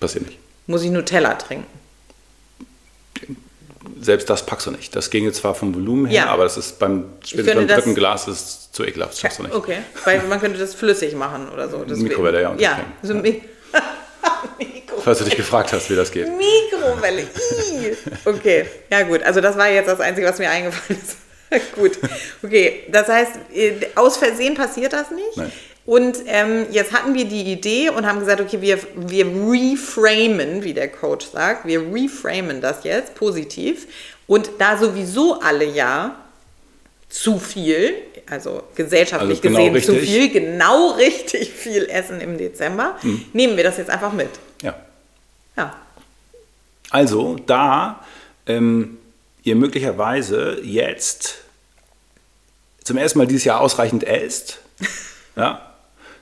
[0.00, 0.38] Passiert nicht.
[0.66, 1.66] Muss ich Nutella trinken.
[4.00, 4.94] selbst das packst du nicht.
[4.96, 6.26] Das ginge zwar vom Volumen her, Ja.
[6.30, 9.12] aber das ist beim, spätestens beim das- dritten Glas ist zu ekelhaft.
[9.12, 9.54] Das schaffst du nicht.
[9.54, 11.78] Okay, weil man könnte das flüssig machen oder so.
[11.88, 12.08] deswegen.
[12.08, 13.42] Mikrowelle, ja, und Ja, so Mikro
[15.02, 16.28] Falls du dich gefragt hast, wie das geht.
[16.28, 17.26] Mikrowelle.
[18.24, 19.22] Okay, ja gut.
[19.22, 21.16] Also das war jetzt das Einzige, was mir eingefallen ist.
[21.74, 21.98] gut.
[22.42, 25.36] Okay, das heißt, äh, aus Versehen passiert das nicht.
[25.36, 25.52] Nein.
[25.86, 30.72] Und ähm, jetzt hatten wir die Idee und haben gesagt, okay, wir, wir reframen, wie
[30.72, 33.86] der Coach sagt, wir reframen das jetzt positiv.
[34.26, 36.23] Und da sowieso alle ja
[37.08, 37.94] zu viel,
[38.28, 40.10] also gesellschaftlich Also genau gesehen zu richtig.
[40.10, 43.24] viel, genau richtig viel essen im Dezember, Mhm.
[43.32, 44.30] nehmen wir das jetzt einfach mit.
[44.62, 44.74] Ja.
[45.56, 45.76] Ja.
[46.90, 48.04] Also, da
[48.46, 48.98] ähm,
[49.42, 51.38] ihr möglicherweise jetzt
[52.82, 54.60] zum ersten Mal dieses Jahr ausreichend esst,
[55.36, 55.70] ja,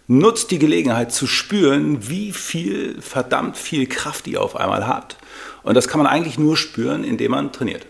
[0.06, 5.16] nutzt die Gelegenheit zu spüren, wie viel, verdammt viel Kraft ihr auf einmal habt.
[5.62, 7.86] Und das kann man eigentlich nur spüren, indem man trainiert.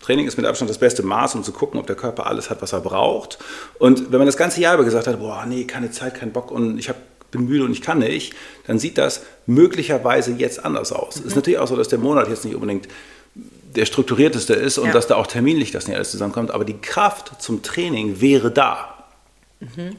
[0.00, 2.62] Training ist mit Abstand das beste Maß, um zu gucken, ob der Körper alles hat,
[2.62, 3.38] was er braucht.
[3.78, 6.50] Und wenn man das ganze Jahr über gesagt hat, boah, nee, keine Zeit, kein Bock
[6.50, 6.96] und ich hab,
[7.30, 8.34] bin müde und ich kann nicht,
[8.66, 11.16] dann sieht das möglicherweise jetzt anders aus.
[11.16, 12.88] Es ist natürlich auch so, dass der Monat jetzt nicht unbedingt
[13.34, 14.92] der strukturierteste ist und Ja.
[14.92, 19.04] dass da auch terminlich das nicht alles zusammenkommt, aber die Kraft zum Training wäre da.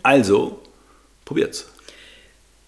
[0.03, 0.59] Also,
[1.23, 1.67] probiert's.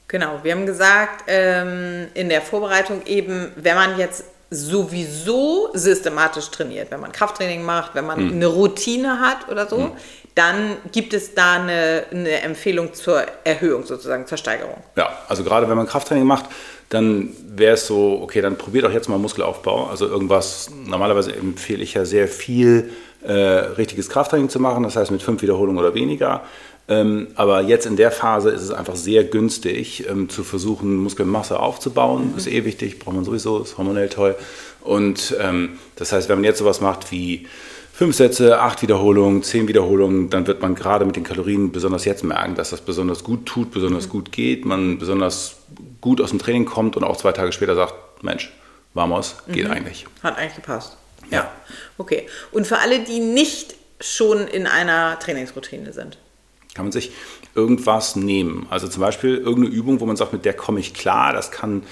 [0.07, 6.91] Genau, wir haben gesagt, ähm, in der Vorbereitung eben, wenn man jetzt sowieso systematisch trainiert,
[6.91, 8.31] wenn man Krafttraining macht, wenn man Hm.
[8.33, 9.91] eine Routine hat oder so,
[10.35, 14.77] dann gibt es da eine, eine Empfehlung zur Erhöhung sozusagen, zur Steigerung.
[14.95, 16.45] Ja, also gerade wenn man Krafttraining macht,
[16.89, 19.87] dann wäre es so, okay, dann probiert auch jetzt mal Muskelaufbau.
[19.87, 22.91] Also irgendwas, normalerweise empfehle ich ja sehr viel
[23.23, 26.43] äh, richtiges Krafttraining zu machen, das heißt mit fünf Wiederholungen oder weniger.
[26.87, 31.59] Ähm, aber jetzt in der Phase ist es einfach sehr günstig, ähm, zu versuchen, Muskelmasse
[31.59, 32.33] aufzubauen.
[32.35, 34.35] Ist eh wichtig, braucht man sowieso, ist hormonell toll.
[34.81, 37.47] Und ähm, das heißt, wenn man jetzt sowas macht wie
[37.93, 42.23] fünf Sätze, acht Wiederholungen, zehn Wiederholungen, dann wird man gerade mit den Kalorien besonders jetzt
[42.23, 45.57] merken, dass das besonders gut tut, besonders gut geht, man besonders
[46.01, 48.51] gut aus dem Training kommt und auch zwei Tage später sagt, Mensch,
[48.93, 50.05] vamos, geht eigentlich.
[50.21, 50.97] Hat eigentlich gepasst.
[51.31, 51.51] Ja.
[51.97, 52.27] Okay.
[52.51, 56.17] Und für alle, die nicht schon in einer Trainingsroutine sind.
[56.73, 57.11] Kann man sich
[57.55, 58.67] irgendwas nehmen.
[58.69, 61.33] Also zum Beispiel irgendeine Übung, wo man sagt, mit der komme ich klar.
[61.33, 61.83] Das kann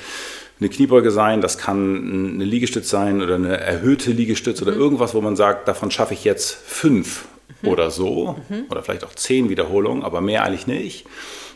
[0.60, 5.22] eine Kniebeuge sein, das kann eine Liegestütz sein oder eine erhöhte Liegestütz oder irgendwas, wo
[5.22, 7.26] man sagt, davon schaffe ich jetzt fünf
[7.64, 8.40] oder so
[8.70, 11.06] oder vielleicht auch zehn Wiederholungen, aber mehr eigentlich nicht.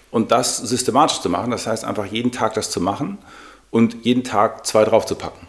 [0.10, 3.20] Und das systematisch zu machen, das heißt einfach jeden Tag das zu machen
[3.70, 5.45] und jeden Tag zwei drauf zu packen.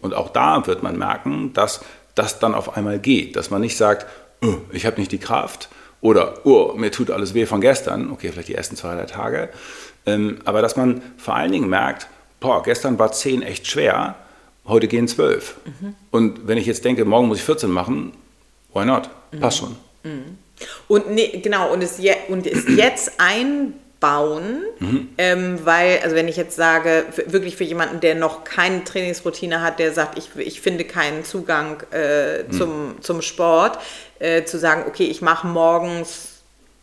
[0.00, 1.80] Und auch da wird man merken, dass
[2.14, 4.06] das dann auf einmal geht, dass man nicht sagt,
[4.42, 5.68] "Oh, ich habe nicht die Kraft
[6.00, 9.48] oder oh, mir tut alles weh von gestern, okay, vielleicht die ersten zwei, drei Tage,
[10.06, 12.08] ähm, aber dass man vor allen Dingen merkt,
[12.40, 14.16] boah, gestern war 10 echt schwer,
[14.66, 15.56] heute gehen 12.
[16.10, 18.12] Und wenn ich jetzt denke, morgen muss ich 14 machen,
[18.74, 19.08] why not?
[19.40, 19.76] Passt schon.
[20.88, 23.12] Und nee, genau, und es, je, und es jetzt
[24.04, 24.62] einbauen,
[25.18, 29.62] ähm, weil, also wenn ich jetzt sage, w- wirklich für jemanden, der noch keine Trainingsroutine
[29.62, 33.78] hat, der sagt, ich, ich finde keinen Zugang äh, zum, zum Sport,
[34.18, 36.28] äh, zu sagen, okay, ich mache morgens,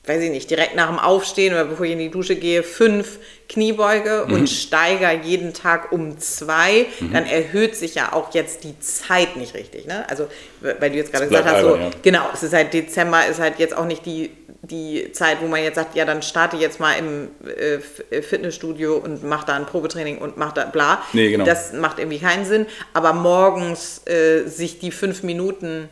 [0.05, 3.19] weiß ich nicht, direkt nach dem Aufstehen oder bevor ich in die Dusche gehe, fünf
[3.49, 9.35] Kniebeuge und steigere jeden Tag um zwei, dann erhöht sich ja auch jetzt die Zeit
[9.35, 9.85] nicht richtig.
[9.85, 10.05] Ne?
[10.09, 10.27] Also,
[10.61, 11.89] weil du jetzt gerade gesagt hast, so, ja.
[12.01, 14.31] Genau, es ist halt Dezember, ist halt jetzt auch nicht die,
[14.63, 17.79] die Zeit, wo man jetzt sagt, ja, dann starte jetzt mal im äh,
[18.15, 21.01] äh, Fitnessstudio und mach da ein Probetraining und mach da bla.
[21.13, 21.45] Nee, genau.
[21.45, 22.67] Das macht irgendwie keinen Sinn.
[22.93, 25.89] Aber morgens äh, sich die fünf Minuten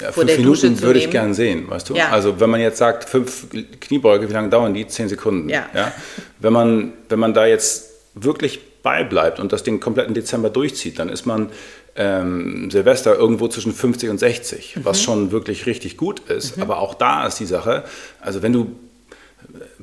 [0.00, 1.94] Ja, vor fünf Minuten würde ich gern sehen, weißt du?
[1.94, 2.08] Ja.
[2.08, 3.46] Also wenn man jetzt sagt, fünf
[3.80, 4.86] Kniebeuge, wie lange dauern die?
[4.88, 5.48] Zehn Sekunden.
[5.48, 5.68] Ja.
[6.40, 11.10] Wenn, man, wenn man da jetzt wirklich beibleibt und das den kompletten Dezember durchzieht, dann
[11.10, 11.50] ist man
[12.02, 14.84] ähm, Silvester irgendwo zwischen 50 und 60, Mhm.
[14.86, 16.58] was schon wirklich richtig gut ist.
[16.58, 17.84] Aber auch da ist die Sache,
[18.22, 18.72] also wenn du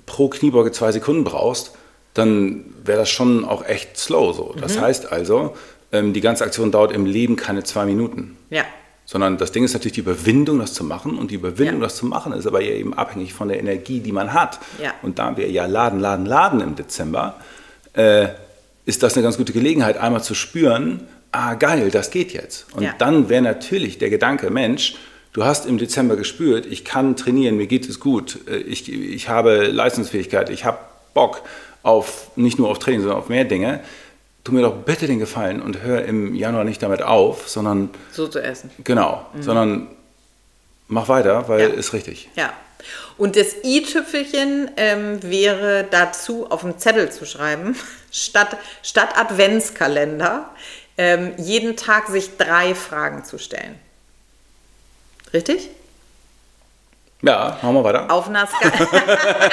[0.08, 1.74] pro Kniebeuge zwei Sekunden brauchst,
[2.16, 4.56] dann wäre das schon auch echt slow so.
[4.60, 4.82] Das Mhm.
[4.82, 5.56] heißt also,
[5.92, 8.36] ähm, die ganze Aktion dauert im Leben keine zwei Minuten.
[8.50, 8.64] Ja.
[9.06, 11.18] Sondern das Ding ist natürlich die Überwindung, das zu machen.
[11.20, 11.84] Und die Überwindung, Ja.
[11.84, 14.60] das zu machen, ist aber ja eben abhängig von der Energie, die man hat.
[14.82, 14.94] Ja.
[15.04, 17.36] Und da wir ja laden, laden, laden im Dezember,
[17.94, 18.30] äh,
[18.86, 22.66] ist das eine ganz gute Gelegenheit, einmal zu spüren, ah geil, das geht jetzt.
[22.74, 22.96] Und Ja.
[22.98, 24.96] dann wäre natürlich der Gedanke, Mensch,
[25.34, 29.30] du hast im Dezember gespürt, ich kann trainieren, mir geht es gut, äh, ich, ich
[29.30, 30.80] habe Leistungsfähigkeit, ich habe
[31.14, 31.42] Bock
[31.84, 33.80] auf nicht nur auf Training, sondern auf mehr Dinge.
[34.44, 38.28] Tu mir doch bitte den Gefallen und hör im Januar nicht damit auf, sondern So
[38.28, 38.70] zu essen.
[38.84, 39.88] Genau, sondern
[40.88, 41.68] mach weiter, weil Ja.
[41.68, 42.30] ist richtig.
[42.36, 42.54] Ja.
[43.18, 47.76] Und das i-Tüpfelchen ähm, wäre dazu auf dem Zettel zu schreiben,
[48.12, 50.50] statt, statt Adventskalender,
[50.98, 53.78] ähm, jeden Tag sich drei Fragen zu stellen.
[55.34, 55.70] Richtig?
[57.22, 58.12] Ja, machen wir weiter.
[58.12, 58.88] Auf einer Skala.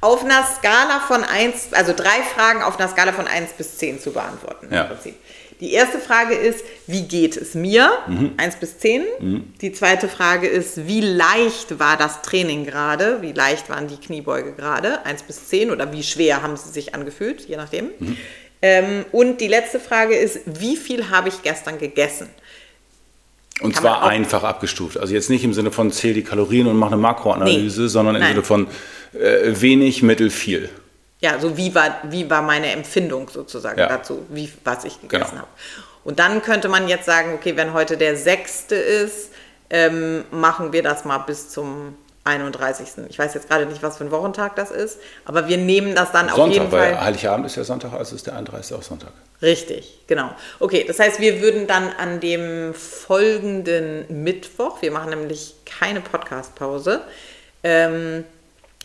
[0.00, 4.00] auf einer Skala von 1, also drei Fragen auf einer Skala von 1 bis 10
[4.00, 4.68] zu beantworten.
[4.72, 4.82] Ja.
[4.82, 5.16] Im Prinzip.
[5.60, 7.90] Die erste Frage ist, wie geht es mir?
[8.06, 8.34] Mhm.
[8.36, 9.54] 1 bis 10.
[9.62, 13.22] Die zweite Frage ist, wie leicht war das Training gerade?
[13.22, 15.06] Wie leicht waren die Kniebeuge gerade?
[15.06, 17.90] 1 bis 10 oder wie schwer haben sie sich angefühlt, je nachdem.
[17.98, 18.18] Mhm.
[18.62, 22.28] Ähm, und die letzte Frage ist, wie viel habe ich gestern gegessen?
[23.60, 24.98] Und Kann zwar einfach abgestuft.
[24.98, 27.88] Also jetzt nicht im Sinne von zähl die Kalorien und mach eine Makroanalyse, Nee.
[27.88, 28.32] sondern im Nein.
[28.32, 28.66] Sinne von
[29.14, 30.68] äh, wenig, mittel, viel.
[31.20, 33.88] Ja, so wie war, wie war meine Empfindung sozusagen Ja.
[33.88, 35.40] dazu, wie, was ich gegessen Genau.
[35.42, 35.48] habe.
[36.04, 39.30] Und dann könnte man jetzt sagen, okay, wenn heute der sechste ist,
[39.70, 42.88] ähm, machen wir das mal bis zum 31.
[43.08, 46.12] Ich weiß jetzt gerade nicht, was für ein Wochentag das ist, aber wir nehmen das
[46.12, 47.04] dann auf jeden Sonntag, weil Fall.
[47.04, 48.76] Heiligabend ist ja Sonntag, also ist der 31.
[48.76, 49.12] auch Sonntag.
[49.42, 50.30] Richtig, genau.
[50.60, 57.02] Okay, das heißt, wir würden dann an dem folgenden Mittwoch, wir machen nämlich keine Podcast-Pause,
[57.62, 58.24] ähm,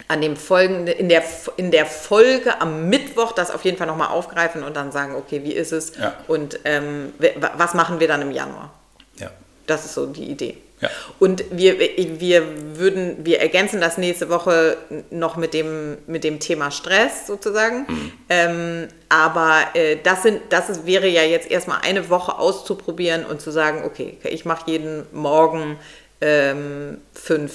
[0.08, 1.24] an dem folgenden, in der,
[1.58, 5.44] in der Folge am Mittwoch das auf jeden Fall nochmal aufgreifen und dann sagen, okay,
[5.44, 6.16] wie ist es Ja.
[6.28, 7.14] und ähm,
[7.58, 8.72] was machen wir dann im Januar?
[9.18, 9.30] Ja.
[9.68, 10.58] Das ist so die Idee.
[10.82, 10.90] Ja.
[11.20, 12.44] Und wir, wir
[12.78, 14.78] würden, wir ergänzen das nächste Woche
[15.12, 17.86] noch mit dem, mit dem Thema Stress sozusagen.
[17.88, 18.12] Mhm.
[18.30, 23.42] Ähm, aber äh, das, sind, das ist, wäre ja jetzt erstmal eine Woche auszuprobieren und
[23.42, 25.78] zu sagen, okay, ich mache jeden Morgen
[26.20, 27.54] ähm, fünf,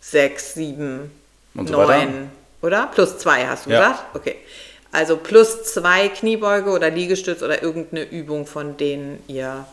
[0.00, 1.10] sechs, sieben,
[1.54, 2.04] Und so weiter.
[2.04, 2.30] neun,
[2.62, 2.88] oder?
[2.94, 3.88] Plus zwei hast du Ja.
[3.88, 4.04] gesagt?
[4.14, 4.36] Okay.
[4.92, 9.66] Also plus zwei Kniebeuge oder Liegestütz oder irgendeine Übung, von denen ihr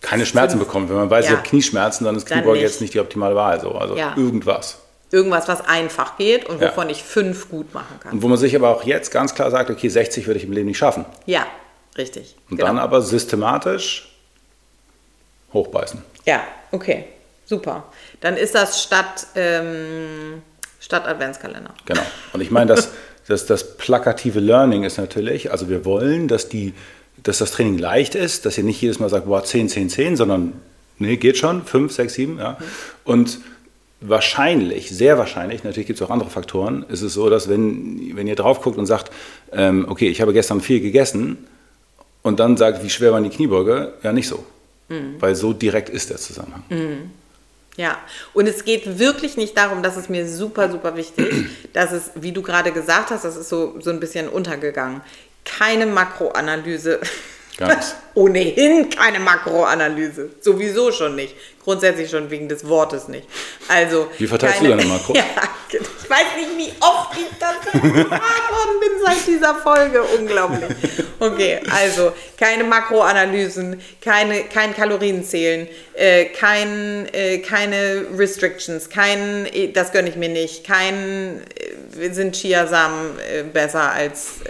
[0.00, 0.88] Keine Schmerzen bekommen.
[0.88, 1.36] Wenn man weiß, ich Ja.
[1.38, 3.60] habe Knieschmerzen, dann ist Kniebeuge jetzt nicht die optimale Wahl.
[3.60, 3.72] So.
[3.72, 4.14] Also Ja.
[4.16, 4.78] irgendwas.
[5.12, 6.68] irgendwas, was einfach geht und Ja.
[6.68, 8.12] wovon ich fünf gut machen kann.
[8.12, 10.52] Und wo man sich aber auch jetzt ganz klar sagt, okay, 60 würde ich im
[10.52, 11.04] Leben nicht schaffen.
[11.26, 11.46] Ja,
[11.98, 12.36] richtig.
[12.48, 12.68] Und genau.
[12.68, 14.08] dann aber systematisch
[15.52, 16.02] hochbeißen.
[16.26, 17.06] Ja, okay,
[17.44, 17.84] super.
[18.20, 20.42] Dann ist das statt, ähm,
[20.78, 21.74] statt Adventskalender.
[21.86, 22.02] Genau.
[22.32, 22.90] Und ich meine, das,
[23.26, 26.72] das, das plakative Learning ist natürlich, also wir wollen, dass, die,
[27.22, 30.16] dass das Training leicht ist, dass ihr nicht jedes Mal sagt, boah, 10, 10, 10,
[30.16, 30.52] sondern
[30.98, 32.38] nee, geht schon, 5, 6, 7.
[32.38, 32.58] Ja.
[33.04, 33.40] Und
[34.00, 38.26] wahrscheinlich, sehr wahrscheinlich, natürlich gibt es auch andere Faktoren, ist es so, dass wenn, wenn
[38.26, 39.12] ihr drauf guckt und sagt,
[39.52, 41.38] ähm, okay, ich habe gestern viel gegessen
[42.22, 44.44] und dann sagt, wie schwer waren die Kniebeuge, ja nicht so.
[45.20, 46.64] Weil so direkt ist der Zusammenhang.
[47.76, 47.96] Ja,
[48.34, 52.32] und es geht wirklich nicht darum, das ist mir super, super wichtig, dass es, wie
[52.32, 55.00] du gerade gesagt hast, das ist so, so ein bisschen untergegangen,
[55.44, 57.00] keine Makroanalyse.
[57.68, 57.96] Nichts.
[58.14, 60.30] Ohnehin keine Makroanalyse.
[60.40, 61.34] Sowieso schon nicht.
[61.62, 63.26] Grundsätzlich schon wegen des Wortes nicht.
[63.68, 64.08] Also.
[64.18, 65.16] Wie verteilst keine, du deine Makros?
[65.18, 65.24] Ja,
[65.72, 70.02] ich weiß nicht, wie oft ich gefragt worden bin seit dieser Folge.
[70.02, 70.64] Unglaublich.
[71.20, 79.92] Okay, also keine Makroanalysen, keine, kein Kalorienzählen, äh, kein, äh, keine Restrictions, kein, äh, das
[79.92, 81.42] gönne ich mir nicht, kein,
[82.00, 84.40] äh, sind Chiasamen äh, besser als.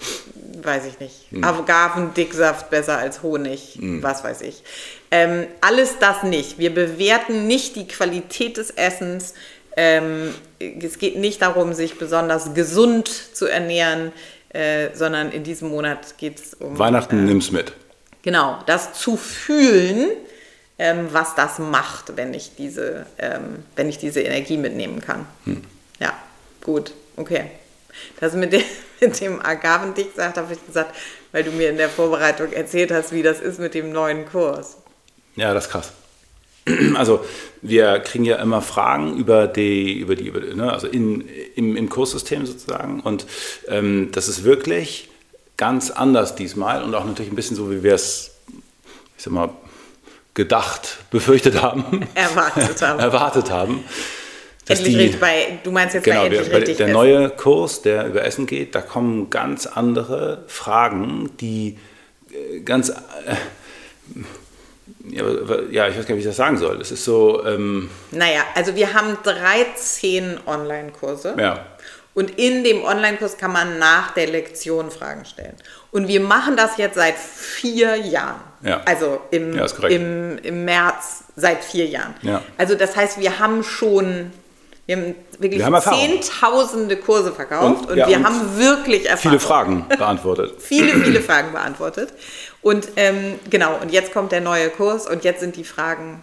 [0.00, 1.44] Äh, weiß ich nicht, Hm.
[1.44, 4.62] Agavendicksaft besser als Honig, was weiß ich.
[5.10, 6.58] Ähm, alles das nicht.
[6.58, 9.34] Wir bewerten nicht die Qualität des Essens.
[9.76, 14.12] Ähm, es geht nicht darum, sich besonders gesund zu ernähren,
[14.50, 17.72] äh, sondern in diesem Monat geht es um Weihnachten nimm's mit.
[18.22, 20.08] genau das zu fühlen,
[20.78, 25.26] ähm, was das macht, wenn ich diese, ähm, wenn ich diese Energie mitnehmen kann.
[26.00, 26.12] Ja,
[26.64, 27.50] gut, okay.
[28.20, 28.62] Das mit dem,
[29.00, 30.94] mit dem Agavendicksaft habe ich gesagt,
[31.32, 34.76] weil du mir in der Vorbereitung erzählt hast, wie das ist mit dem neuen Kurs.
[35.36, 35.92] Ja, das ist krass.
[36.96, 37.24] Also
[37.62, 41.88] wir kriegen ja immer Fragen über die, über die, über, ne, also in, im, im
[41.88, 43.00] Kurssystem sozusagen.
[43.00, 43.26] Und
[43.68, 45.08] ähm, das ist wirklich
[45.56, 48.32] ganz anders diesmal und auch natürlich ein bisschen so, wie wir es,
[49.16, 49.50] ich sag mal,
[50.34, 53.00] gedacht, befürchtet haben, Erwartet haben.
[53.00, 53.84] erwartet haben.
[54.68, 56.88] Dass Endlich die- richtig bei, du meinst jetzt bei Genau, endlich der, bei- richtig der
[56.88, 61.78] neue Kurs, der über Essen geht, da kommen ganz andere Fragen, die
[62.30, 62.94] äh, ganz, äh,
[65.10, 65.24] ja,
[65.70, 66.80] ja, ich weiß gar nicht, wie ich das sagen soll.
[66.80, 71.34] Es ist so, ähm, Naja, also wir haben 13 Online-Kurse.
[71.38, 71.66] ja,
[72.14, 75.54] Und in dem Online-Kurs kann man nach der Lektion Fragen stellen.
[75.92, 78.40] Und wir machen das jetzt seit vier Jahren.
[78.62, 78.82] Ja.
[78.84, 82.14] Also im, Ja, im, im März seit vier Jahren.
[82.22, 82.42] Ja.
[82.58, 84.32] Also das heißt, wir haben schon,
[84.88, 89.04] wir haben wirklich Wir haben zehntausende Kurse verkauft und, Und- ja, wir und haben wirklich
[89.06, 89.38] Erfahrung.
[89.38, 90.54] viele Fragen beantwortet.
[90.58, 92.14] Viele, viele Fragen beantwortet.
[92.62, 96.22] Und ähm, genau, und jetzt kommt der neue Kurs und jetzt sind die Fragen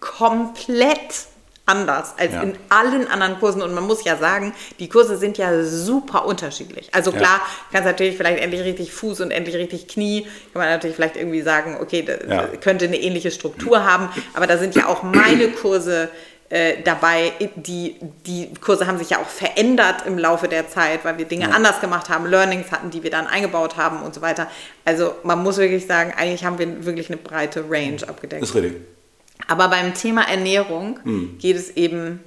[0.00, 1.26] komplett
[1.66, 2.42] anders als ja.
[2.42, 3.60] in allen anderen Kursen.
[3.60, 6.88] Und man muss ja sagen, die Kurse sind ja super unterschiedlich.
[6.92, 7.46] Also klar, ja.
[7.70, 10.22] kannst natürlich vielleicht endlich richtig Fuß und endlich richtig Knie.
[10.54, 12.46] Kann man natürlich vielleicht irgendwie sagen, okay, das ja.
[12.62, 14.08] könnte eine ähnliche Struktur haben.
[14.32, 16.08] Aber da sind ja auch meine Kurse
[16.50, 17.32] äh, dabei.
[17.56, 21.44] Die, die Kurse haben sich ja auch verändert im Laufe der Zeit, weil wir Dinge
[21.44, 21.50] ja.
[21.50, 24.48] anders gemacht haben, Learnings hatten, die wir dann eingebaut haben und so weiter.
[24.84, 28.42] Also man muss wirklich sagen, eigentlich haben wir wirklich eine breite Range abgedeckt.
[28.42, 28.80] Das ist richtig.
[29.46, 31.38] Aber beim Thema Ernährung mhm.
[31.38, 32.20] geht es eben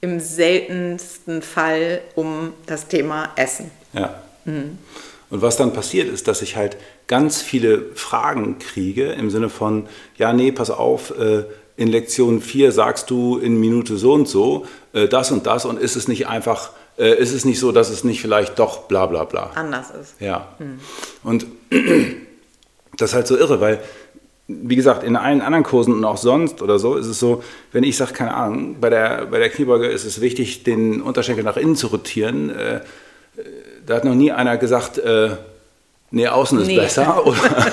[0.00, 3.70] im seltensten Fall um das Thema Essen.
[3.92, 4.22] Ja.
[4.44, 4.78] Mhm.
[5.30, 6.76] Und was dann passiert ist, dass ich halt
[7.06, 11.44] ganz viele Fragen kriege im Sinne von, ja, nee, pass auf, äh,
[11.78, 15.78] in Lektion 4 sagst du in Minute so und so äh, das und das und
[15.78, 19.06] ist es nicht einfach, äh, ist es nicht so, dass es nicht vielleicht doch bla
[19.06, 19.52] bla bla.
[19.54, 20.20] Anders ist.
[20.20, 20.48] Ja.
[20.58, 20.80] Hm.
[21.22, 21.46] Und
[22.96, 23.80] das ist halt so irre, weil,
[24.48, 27.84] wie gesagt, in allen anderen Kursen und auch sonst oder so ist es so, wenn
[27.84, 31.56] ich sage, keine Ahnung, bei der, bei der Kniebeuge ist es wichtig, den Unterschenkel nach
[31.56, 32.50] innen zu rotieren.
[32.50, 32.80] Äh,
[33.86, 35.36] da hat noch nie einer gesagt, äh,
[36.10, 36.76] nee, außen ist nee.
[36.76, 37.24] besser.
[37.24, 37.38] Oder,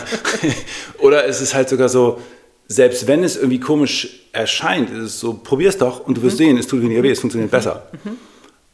[0.99, 2.21] oder es ist halt sogar so,
[2.67, 6.39] selbst wenn es irgendwie komisch erscheint, ist es so, probier es doch und du wirst
[6.39, 6.43] mhm.
[6.43, 7.55] sehen, es tut weniger weh, es funktioniert mhm.
[7.55, 7.87] besser.
[8.03, 8.17] Mhm.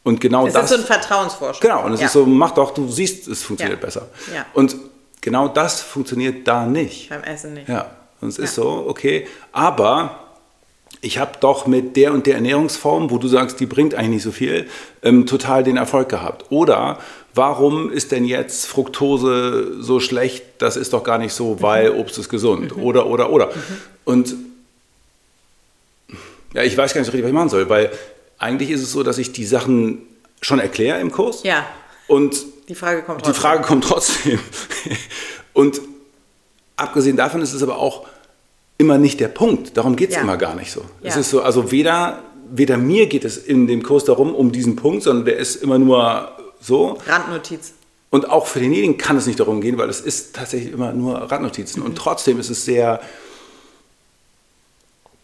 [0.04, 0.54] Und genau das.
[0.54, 1.60] Das ist so ein Vertrauensvorschuss.
[1.60, 2.06] Genau, und es ja.
[2.06, 3.86] ist so, mach doch, du siehst, es funktioniert ja.
[3.86, 4.08] besser.
[4.34, 4.46] Ja.
[4.54, 4.76] Und
[5.20, 7.08] genau das funktioniert da nicht.
[7.08, 7.68] Beim Essen nicht.
[7.68, 10.31] Ja, und es ist so, okay, aber
[11.04, 14.22] ich habe doch mit der und der Ernährungsform, wo du sagst, die bringt eigentlich nicht
[14.22, 14.68] so viel,
[15.02, 16.46] ähm, total den Erfolg gehabt.
[16.50, 17.00] Oder
[17.34, 20.44] warum ist denn jetzt Fructose so schlecht?
[20.58, 21.98] Das ist doch gar nicht so, weil mhm.
[21.98, 22.76] Obst ist gesund.
[22.76, 22.82] Mhm.
[22.82, 23.46] Oder, oder, oder.
[23.48, 23.52] Mhm.
[24.04, 24.34] Und
[26.54, 27.90] ja, ich weiß gar nicht so richtig, was ich machen soll, weil
[28.38, 30.02] eigentlich ist es so, dass ich die Sachen
[30.40, 31.42] schon erkläre im Kurs.
[31.42, 31.66] Ja.
[32.06, 33.34] Und die Frage kommt trotzdem.
[33.34, 34.38] Die Frage kommt trotzdem.
[35.52, 35.80] Und
[36.76, 38.06] abgesehen davon ist es aber auch
[38.82, 39.76] immer nicht der Punkt.
[39.76, 40.22] Darum geht es ja.
[40.22, 40.80] immer gar nicht so.
[40.80, 41.08] Ja.
[41.08, 42.18] Es ist so, also weder,
[42.50, 45.78] weder mir geht es in dem Kurs darum, um diesen Punkt, sondern der ist immer
[45.78, 46.98] nur so.
[47.06, 47.72] Randnotiz.
[48.10, 51.14] Und auch für denjenigen kann es nicht darum gehen, weil es ist tatsächlich immer nur
[51.14, 51.80] Randnotizen.
[51.80, 51.88] Mhm.
[51.88, 53.00] Und trotzdem ist es sehr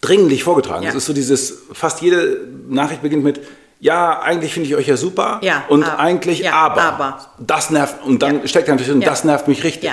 [0.00, 0.84] dringlich vorgetragen.
[0.84, 0.90] Ja.
[0.90, 3.40] Es ist so dieses, fast jede Nachricht beginnt mit,
[3.80, 6.82] ja, eigentlich finde ich euch ja super ja, und aber, eigentlich ja, aber.
[6.82, 7.26] aber.
[7.38, 9.90] Das nervt, und dann steckt natürlich drin, das nervt mich richtig.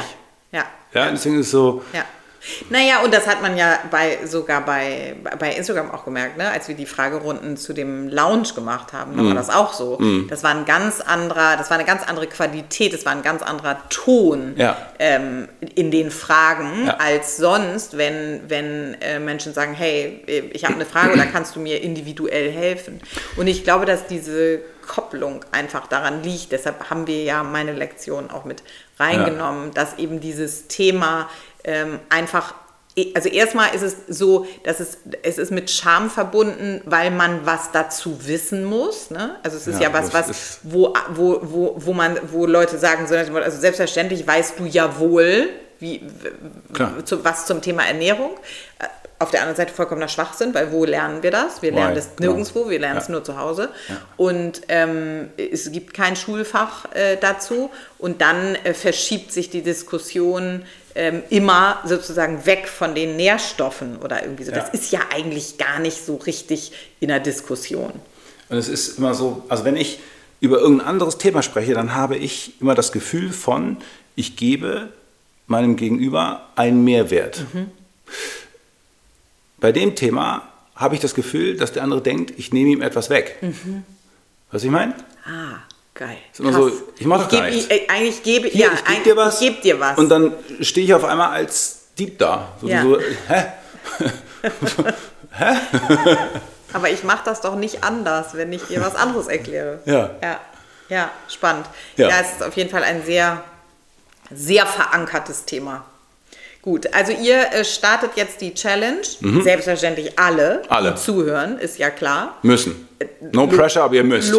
[0.51, 1.11] Ja, ja.
[1.11, 1.83] deswegen ist es so.
[2.69, 6.49] Naja, und das hat man ja bei, sogar bei, bei Instagram auch gemerkt, ne?
[6.49, 9.27] als wir die Fragerunden zu dem Lounge gemacht haben, da mm.
[9.27, 9.97] war das auch so.
[9.99, 10.27] Mm.
[10.29, 13.41] Das war ein ganz anderer, das war eine ganz andere Qualität, das war ein ganz
[13.41, 14.77] anderer Ton ja.
[14.99, 16.97] ähm, in den Fragen ja.
[16.97, 21.59] als sonst, wenn, wenn äh, Menschen sagen, hey, ich habe eine Frage oder kannst du
[21.59, 23.01] mir individuell helfen?
[23.37, 26.51] Und ich glaube, dass diese Kopplung einfach daran liegt.
[26.51, 28.63] Deshalb haben wir ja meine Lektion auch mit
[28.99, 29.73] reingenommen, ja.
[29.73, 31.29] dass eben dieses Thema
[31.65, 32.53] ähm, einfach
[33.13, 37.71] also erstmal ist es so, dass es, es ist mit Scham verbunden, weil man was
[37.73, 39.11] dazu wissen muss.
[39.11, 39.35] Ne?
[39.43, 43.05] Also es ist ja, ja was, was wo, wo, wo, wo man, wo Leute sagen,
[43.11, 45.49] also selbstverständlich weißt du ja wohl,
[45.79, 46.03] wie,
[47.03, 48.31] zu, was zum Thema Ernährung.
[48.79, 48.85] Äh,
[49.17, 51.61] auf der anderen Seite vollkommener Schwachsinn, weil wo lernen wir das?
[51.61, 53.69] Wir lernen das nirgendwo, wir lernen es nur zu Hause.
[53.87, 53.95] Ja.
[54.17, 57.69] Und ähm, es gibt kein Schulfach äh, dazu.
[57.97, 60.63] Und dann äh, verschiebt sich die Diskussion
[60.95, 64.51] ähm, immer sozusagen weg von den Nährstoffen oder irgendwie so.
[64.51, 64.59] Ja.
[64.59, 67.91] Das ist ja eigentlich gar nicht so richtig in der Diskussion.
[68.49, 69.99] Und es ist immer so, also wenn ich
[70.39, 73.77] über irgendein anderes Thema spreche, dann habe ich immer das Gefühl von,
[74.15, 74.89] ich gebe
[75.47, 77.45] meinem Gegenüber einen Mehrwert.
[77.53, 77.71] Mhm.
[79.59, 83.09] Bei dem Thema habe ich das Gefühl, dass der andere denkt, ich nehme ihm etwas
[83.09, 83.37] weg.
[83.41, 83.83] Mhm.
[84.51, 84.93] Was ich meine?
[85.25, 85.59] Ah.
[85.95, 86.17] Geil.
[86.33, 87.71] So, ich mache gar nichts.
[87.71, 89.41] Ich, eigentlich gebe Hier, ja, ich gebe dir was.
[89.41, 89.97] Ich gebe dir was.
[89.97, 92.49] Und dann stehe ich auf einmal als Dieb da.
[92.59, 92.81] So, ja.
[92.81, 93.45] so hä?
[95.31, 95.55] hä?
[96.73, 99.79] Aber ich mache das doch nicht anders, wenn ich dir was anderes erkläre.
[99.85, 100.11] Ja.
[100.21, 100.39] Ja,
[100.89, 101.65] ja spannend.
[101.95, 102.09] Ja.
[102.09, 103.41] ja, es ist auf jeden Fall ein sehr,
[104.29, 105.85] sehr verankertes Thema.
[106.61, 109.07] Gut, also ihr äh, startet jetzt die Challenge.
[109.21, 109.43] Mhm.
[109.43, 112.37] Selbstverständlich alle, alle, die zuhören, ist ja klar.
[112.41, 112.89] Müssen.
[113.31, 114.33] No äh, pressure, aber ihr müsst.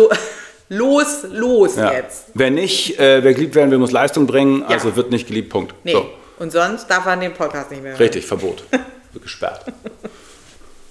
[0.69, 1.93] Los, los ja.
[1.93, 2.27] jetzt.
[2.35, 4.69] Wer nicht, äh, wer geliebt werden will, muss Leistung bringen, ja.
[4.69, 5.75] also wird nicht geliebt, Punkt.
[5.85, 5.93] Nee.
[5.93, 6.11] So.
[6.39, 8.03] Und sonst darf man den Podcast nicht mehr hören.
[8.03, 8.65] Richtig, Verbot.
[9.13, 9.65] wird gesperrt.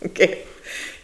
[0.04, 0.38] okay.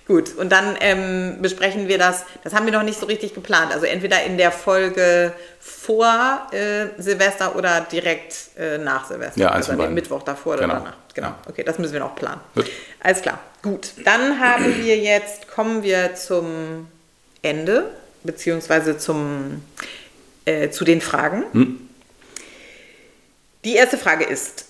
[0.07, 3.71] Gut, und dann ähm, besprechen wir das, das haben wir noch nicht so richtig geplant.
[3.71, 9.39] Also entweder in der Folge vor äh, Silvester oder direkt äh, nach Silvester.
[9.39, 10.65] Ja, also den Mittwoch davor genau.
[10.65, 10.97] oder danach.
[11.13, 11.27] Genau.
[11.27, 11.39] Ja.
[11.47, 12.41] Okay, das müssen wir noch planen.
[12.55, 12.65] Gut.
[13.01, 13.39] Alles klar.
[13.61, 16.87] Gut, dann haben wir jetzt, kommen wir zum
[17.41, 17.91] Ende
[18.23, 19.61] beziehungsweise zum,
[20.45, 21.43] äh, zu den Fragen.
[21.53, 21.89] Hm.
[23.63, 24.65] Die erste Frage ist,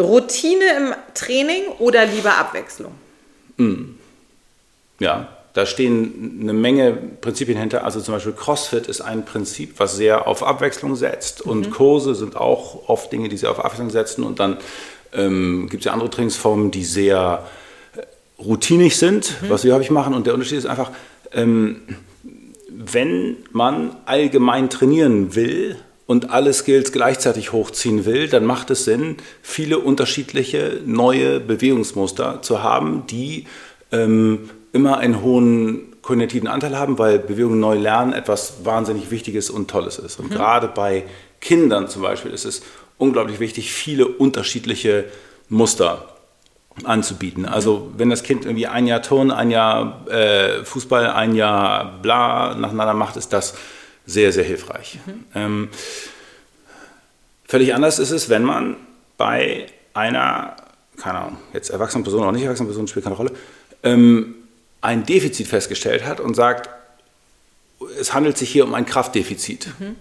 [0.00, 2.92] Routine im Training oder lieber Abwechslung?
[3.58, 3.98] Hm.
[4.98, 5.28] Ja.
[5.54, 7.84] da stehen eine Menge Prinzipien hinter.
[7.84, 11.42] Also zum Beispiel CrossFit ist ein Prinzip, was sehr auf Abwechslung setzt.
[11.42, 11.70] Und mhm.
[11.72, 14.24] Kurse sind auch oft Dinge, die sehr auf Abwechslung setzen.
[14.24, 14.58] Und dann
[15.12, 17.46] ähm, gibt es ja andere Trainingsformen, die sehr
[17.96, 19.50] äh, routinig sind, mhm.
[19.50, 20.14] was wir häufig machen.
[20.14, 20.90] Und der Unterschied ist einfach,
[21.32, 21.82] ähm,
[22.76, 25.76] wenn man allgemein trainieren will,
[26.12, 32.62] und alle Skills gleichzeitig hochziehen will, dann macht es Sinn, viele unterschiedliche neue Bewegungsmuster zu
[32.62, 33.46] haben, die
[33.92, 39.70] ähm, immer einen hohen kognitiven Anteil haben, weil Bewegung neu lernen etwas wahnsinnig Wichtiges und
[39.70, 40.18] Tolles ist.
[40.18, 40.34] Und mhm.
[40.34, 41.04] gerade bei
[41.40, 42.62] Kindern zum Beispiel ist es
[42.98, 45.06] unglaublich wichtig, viele unterschiedliche
[45.48, 46.11] Muster
[46.84, 47.46] anzubieten.
[47.46, 52.54] Also wenn das Kind irgendwie ein Jahr Turn, ein Jahr äh, Fußball, ein Jahr bla
[52.54, 53.54] nacheinander macht, ist das
[54.06, 54.98] sehr, sehr hilfreich.
[55.06, 55.24] Mhm.
[55.34, 55.68] Ähm,
[57.44, 58.76] völlig anders ist es, wenn man
[59.16, 60.56] bei einer,
[60.96, 63.32] keine Ahnung, jetzt erwachsenen Person oder nicht erwachsenen Person, spielt keine Rolle,
[63.82, 64.34] ähm,
[64.80, 66.68] ein Defizit festgestellt hat und sagt,
[68.00, 69.68] es handelt sich hier um ein Kraftdefizit.
[69.78, 69.96] Mhm.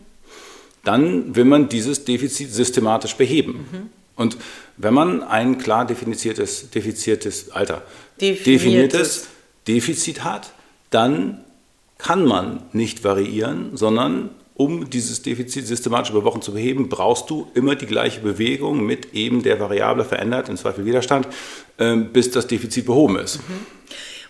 [0.83, 3.67] Dann will man dieses Defizit systematisch beheben.
[3.71, 3.89] Mhm.
[4.15, 4.37] Und
[4.77, 7.83] wenn man ein klar definiertes, defiziertes, Alter,
[8.19, 8.43] definiertes.
[8.45, 9.27] definiertes
[9.67, 10.53] Defizit hat,
[10.89, 11.43] dann
[11.97, 17.49] kann man nicht variieren, sondern um dieses Defizit systematisch über Wochen zu beheben, brauchst du
[17.53, 21.27] immer die gleiche Bewegung mit eben der Variable verändert, im Zweifel Widerstand,
[21.79, 23.37] ähm, bis das Defizit behoben ist.
[23.37, 23.65] Mhm.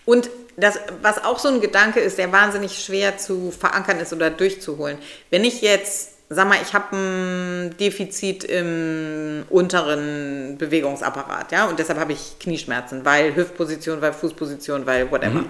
[0.05, 4.29] Und das, was auch so ein Gedanke ist, der wahnsinnig schwer zu verankern ist oder
[4.29, 4.97] durchzuholen.
[5.29, 11.99] Wenn ich jetzt, sag mal, ich habe ein Defizit im unteren Bewegungsapparat, ja, und deshalb
[11.99, 15.41] habe ich Knieschmerzen, weil Hüftposition, weil Fußposition, weil whatever.
[15.41, 15.49] Mhm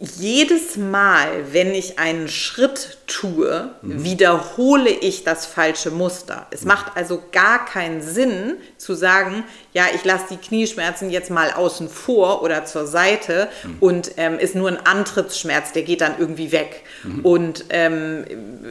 [0.00, 4.04] jedes Mal, wenn ich einen Schritt tue, mhm.
[4.04, 6.46] wiederhole ich das falsche Muster.
[6.50, 6.68] Es mhm.
[6.68, 11.88] macht also gar keinen Sinn zu sagen, ja, ich lasse die Knieschmerzen jetzt mal außen
[11.88, 13.76] vor oder zur Seite mhm.
[13.80, 16.84] und ähm, ist nur ein Antrittsschmerz, der geht dann irgendwie weg.
[17.02, 17.20] Mhm.
[17.24, 18.24] Und ähm,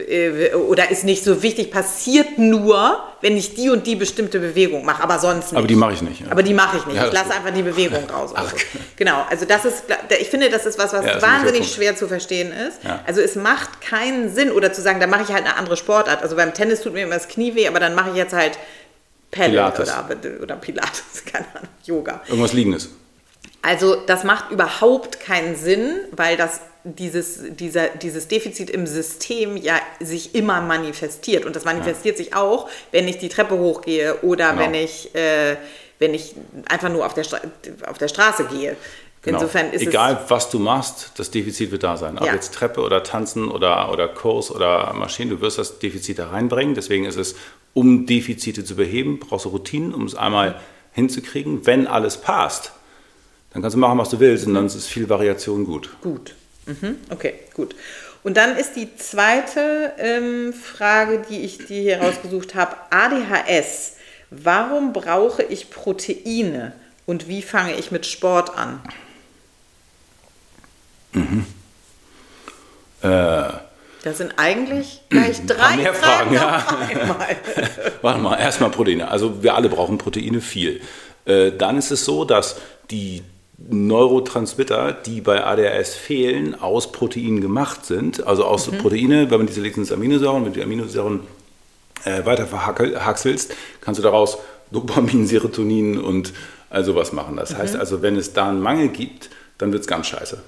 [0.07, 4.85] äh, oder ist nicht so wichtig, passiert nur, wenn ich die und die bestimmte Bewegung
[4.85, 5.57] mache, aber sonst nicht.
[5.57, 6.21] Aber die mache ich nicht.
[6.21, 6.27] Ja.
[6.31, 6.95] Aber die mache ich nicht.
[6.95, 8.31] Ja, ich lasse einfach die Bewegung raus.
[8.33, 8.57] Ach, so.
[8.95, 9.83] Genau, also das ist,
[10.19, 12.79] ich finde, das ist was, was wahnsinnig schwer zu verstehen ist.
[13.05, 16.21] Also es macht keinen Sinn, oder zu sagen, da mache ich halt eine andere Sportart.
[16.23, 18.57] Also beim Tennis tut mir immer das Knie weh, aber dann mache ich jetzt halt
[19.31, 22.21] Paddle oder, oder Pilates, keine Ahnung, Yoga.
[22.27, 22.89] Irgendwas Liegendes.
[23.61, 29.75] Also das macht überhaupt keinen Sinn, weil das dieses, dieser, dieses Defizit im System ja
[29.99, 31.45] sich immer manifestiert.
[31.45, 32.23] Und das manifestiert ja.
[32.23, 34.61] sich auch, wenn ich die Treppe hochgehe oder genau.
[34.61, 35.57] wenn, ich, äh,
[35.99, 36.35] wenn ich
[36.69, 37.25] einfach nur auf der,
[37.87, 38.77] auf der Straße gehe.
[39.23, 39.39] Genau.
[39.39, 42.17] Insofern ist Egal, was du machst, das Defizit wird da sein.
[42.17, 42.33] Ob ja.
[42.33, 46.75] jetzt Treppe oder Tanzen oder, oder Kurs oder Maschinen, du wirst das Defizit da reinbringen.
[46.75, 47.35] Deswegen ist es,
[47.73, 50.59] um Defizite zu beheben, brauchst du Routinen, um es einmal
[50.93, 51.65] hinzukriegen.
[51.65, 52.71] Wenn alles passt,
[53.51, 55.89] dann kannst du machen, was du willst und dann ist viel Variation gut.
[56.01, 56.35] Gut.
[56.65, 56.97] Mhm.
[57.09, 57.75] Okay, gut.
[58.23, 63.93] Und dann ist die zweite ähm, Frage, die ich dir hier rausgesucht habe, ADHS.
[64.29, 66.73] Warum brauche ich Proteine
[67.05, 68.81] und wie fange ich mit Sport an?
[71.13, 71.45] Mhm.
[73.01, 73.43] Äh,
[74.03, 76.33] das sind eigentlich gleich drei mehr Fragen.
[76.33, 76.65] Ja.
[78.01, 79.09] Warte mal, erstmal Proteine.
[79.09, 80.81] Also wir alle brauchen Proteine viel.
[81.25, 82.57] Äh, dann ist es so, dass
[82.89, 83.23] die
[83.57, 88.25] Neurotransmitter, die bei ADHS fehlen, aus Proteinen gemacht sind.
[88.25, 88.77] Also aus mhm.
[88.77, 90.45] Proteine, wenn man diese legt, sind Aminosäuren.
[90.45, 91.21] Wenn du die Aminosäuren
[92.05, 94.37] äh, weiter verhackselst, kannst du daraus
[94.71, 96.33] Dopamin, Serotonin und
[96.69, 97.35] all sowas machen.
[97.35, 97.57] Das mhm.
[97.57, 100.43] heißt also, wenn es da einen Mangel gibt, dann wird es ganz scheiße.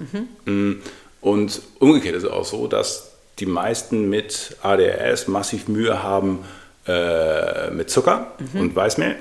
[0.45, 0.81] Mhm.
[1.21, 6.39] Und umgekehrt ist es auch so, dass die meisten mit ADHS massiv Mühe haben
[6.87, 8.61] äh, mit Zucker mhm.
[8.61, 9.15] und Weißmehl.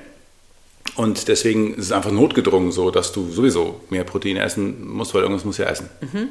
[0.96, 5.22] Und deswegen ist es einfach notgedrungen so, dass du sowieso mehr Proteine essen musst, weil
[5.22, 5.88] irgendwas muss ja essen.
[6.00, 6.28] Mhm.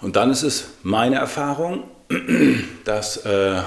[0.00, 1.84] Und dann ist es meine Erfahrung,
[2.84, 3.62] dass äh,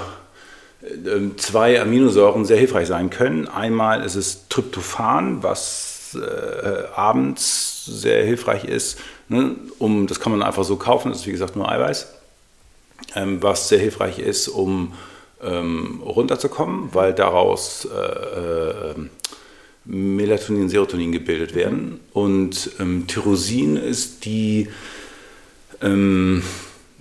[0.82, 3.48] ähm, zwei Aminosäuren sehr hilfreich sein können.
[3.48, 8.98] Einmal ist es Tryptophan, was äh, abends sehr hilfreich ist.
[9.28, 9.56] Ne?
[9.78, 12.08] Um, das kann man einfach so kaufen, das ist wie gesagt nur Eiweiß,
[13.14, 14.94] ähm, was sehr hilfreich ist, um
[15.42, 18.94] ähm, runterzukommen, weil daraus äh, äh,
[19.84, 22.00] Melatonin Serotonin gebildet werden.
[22.12, 24.68] Und ähm, Tyrosin ist die
[25.80, 26.42] ähm,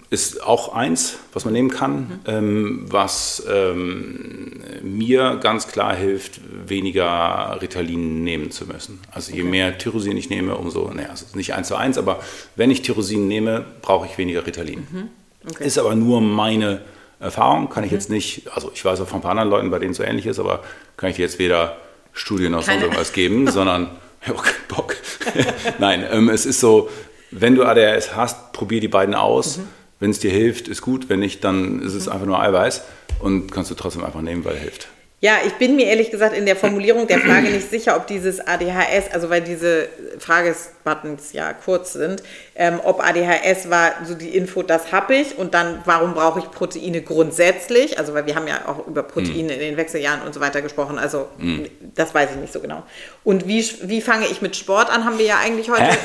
[0.09, 2.19] ist auch eins, was man nehmen kann, mhm.
[2.27, 8.99] ähm, was ähm, mir ganz klar hilft, weniger Ritalin nehmen zu müssen.
[9.11, 9.49] Also je okay.
[9.49, 12.19] mehr Tyrosin ich nehme, umso, naja, also nicht eins zu eins, aber
[12.55, 14.87] wenn ich Tyrosin nehme, brauche ich weniger Ritalin.
[14.89, 15.09] Mhm.
[15.49, 15.65] Okay.
[15.65, 16.81] Ist aber nur meine
[17.19, 17.97] Erfahrung, kann ich mhm.
[17.97, 20.03] jetzt nicht, also ich weiß auch von ein paar anderen Leuten, bei denen es so
[20.03, 20.63] ähnlich ist, aber
[20.95, 21.77] kann ich jetzt weder
[22.13, 23.89] Studien aus sonst irgendwas geben, sondern,
[24.25, 24.95] ja, okay, Bock.
[25.79, 26.89] Nein, ähm, es ist so,
[27.31, 29.57] wenn du ADHS hast, probier die beiden aus.
[29.57, 29.67] Mhm.
[29.99, 31.09] Wenn es dir hilft, ist gut.
[31.09, 32.11] Wenn nicht, dann ist es mhm.
[32.11, 32.83] einfach nur Eiweiß
[33.19, 34.87] und kannst du trotzdem einfach nehmen, weil es hilft.
[35.19, 38.39] Ja, ich bin mir ehrlich gesagt in der Formulierung der Frage nicht sicher, ob dieses
[38.39, 39.89] ADHS, also weil diese
[40.19, 42.21] Fragebuttons ja kurz sind,
[42.55, 46.51] ähm, ob ADHS war so die Info, das habe ich und dann, warum brauche ich
[46.51, 47.97] Proteine grundsätzlich?
[47.97, 49.55] Also weil wir haben ja auch über Proteine mm.
[49.55, 51.61] in den Wechseljahren und so weiter gesprochen, also mm.
[51.95, 52.83] das weiß ich nicht so genau.
[53.23, 55.97] Und wie, wie fange ich mit Sport an, haben wir ja eigentlich heute...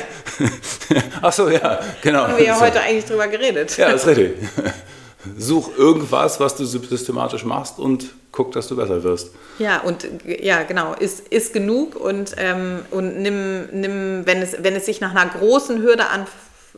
[1.21, 2.23] Ach so, ja, genau.
[2.23, 3.77] Haben wir ja heute eigentlich drüber geredet.
[3.77, 4.37] Ja, das ist richtig.
[5.37, 9.31] Such irgendwas, was du systematisch machst und guck, dass du besser wirst.
[9.59, 14.75] Ja, und ja, genau, ist, ist genug und, ähm, und nimm, nimm wenn, es, wenn
[14.75, 16.27] es sich nach einer großen Hürde an,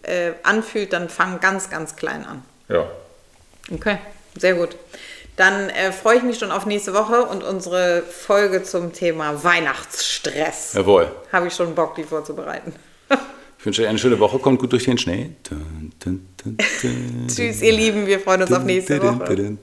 [0.04, 2.44] äh, anfühlt, dann fang ganz, ganz klein an.
[2.70, 2.86] Ja.
[3.74, 3.98] Okay,
[4.38, 4.76] sehr gut.
[5.38, 10.74] Dann äh, freue ich mich schon auf nächste Woche und unsere Folge zum Thema Weihnachtsstress.
[10.74, 11.12] Jawohl.
[11.32, 12.74] Habe ich schon Bock, die vorzubereiten.
[13.66, 15.32] Ich wünsche euch eine schöne Woche, kommt gut durch den Schnee.
[17.28, 19.58] Tschüss, ihr Lieben, wir freuen uns auf nächste Woche.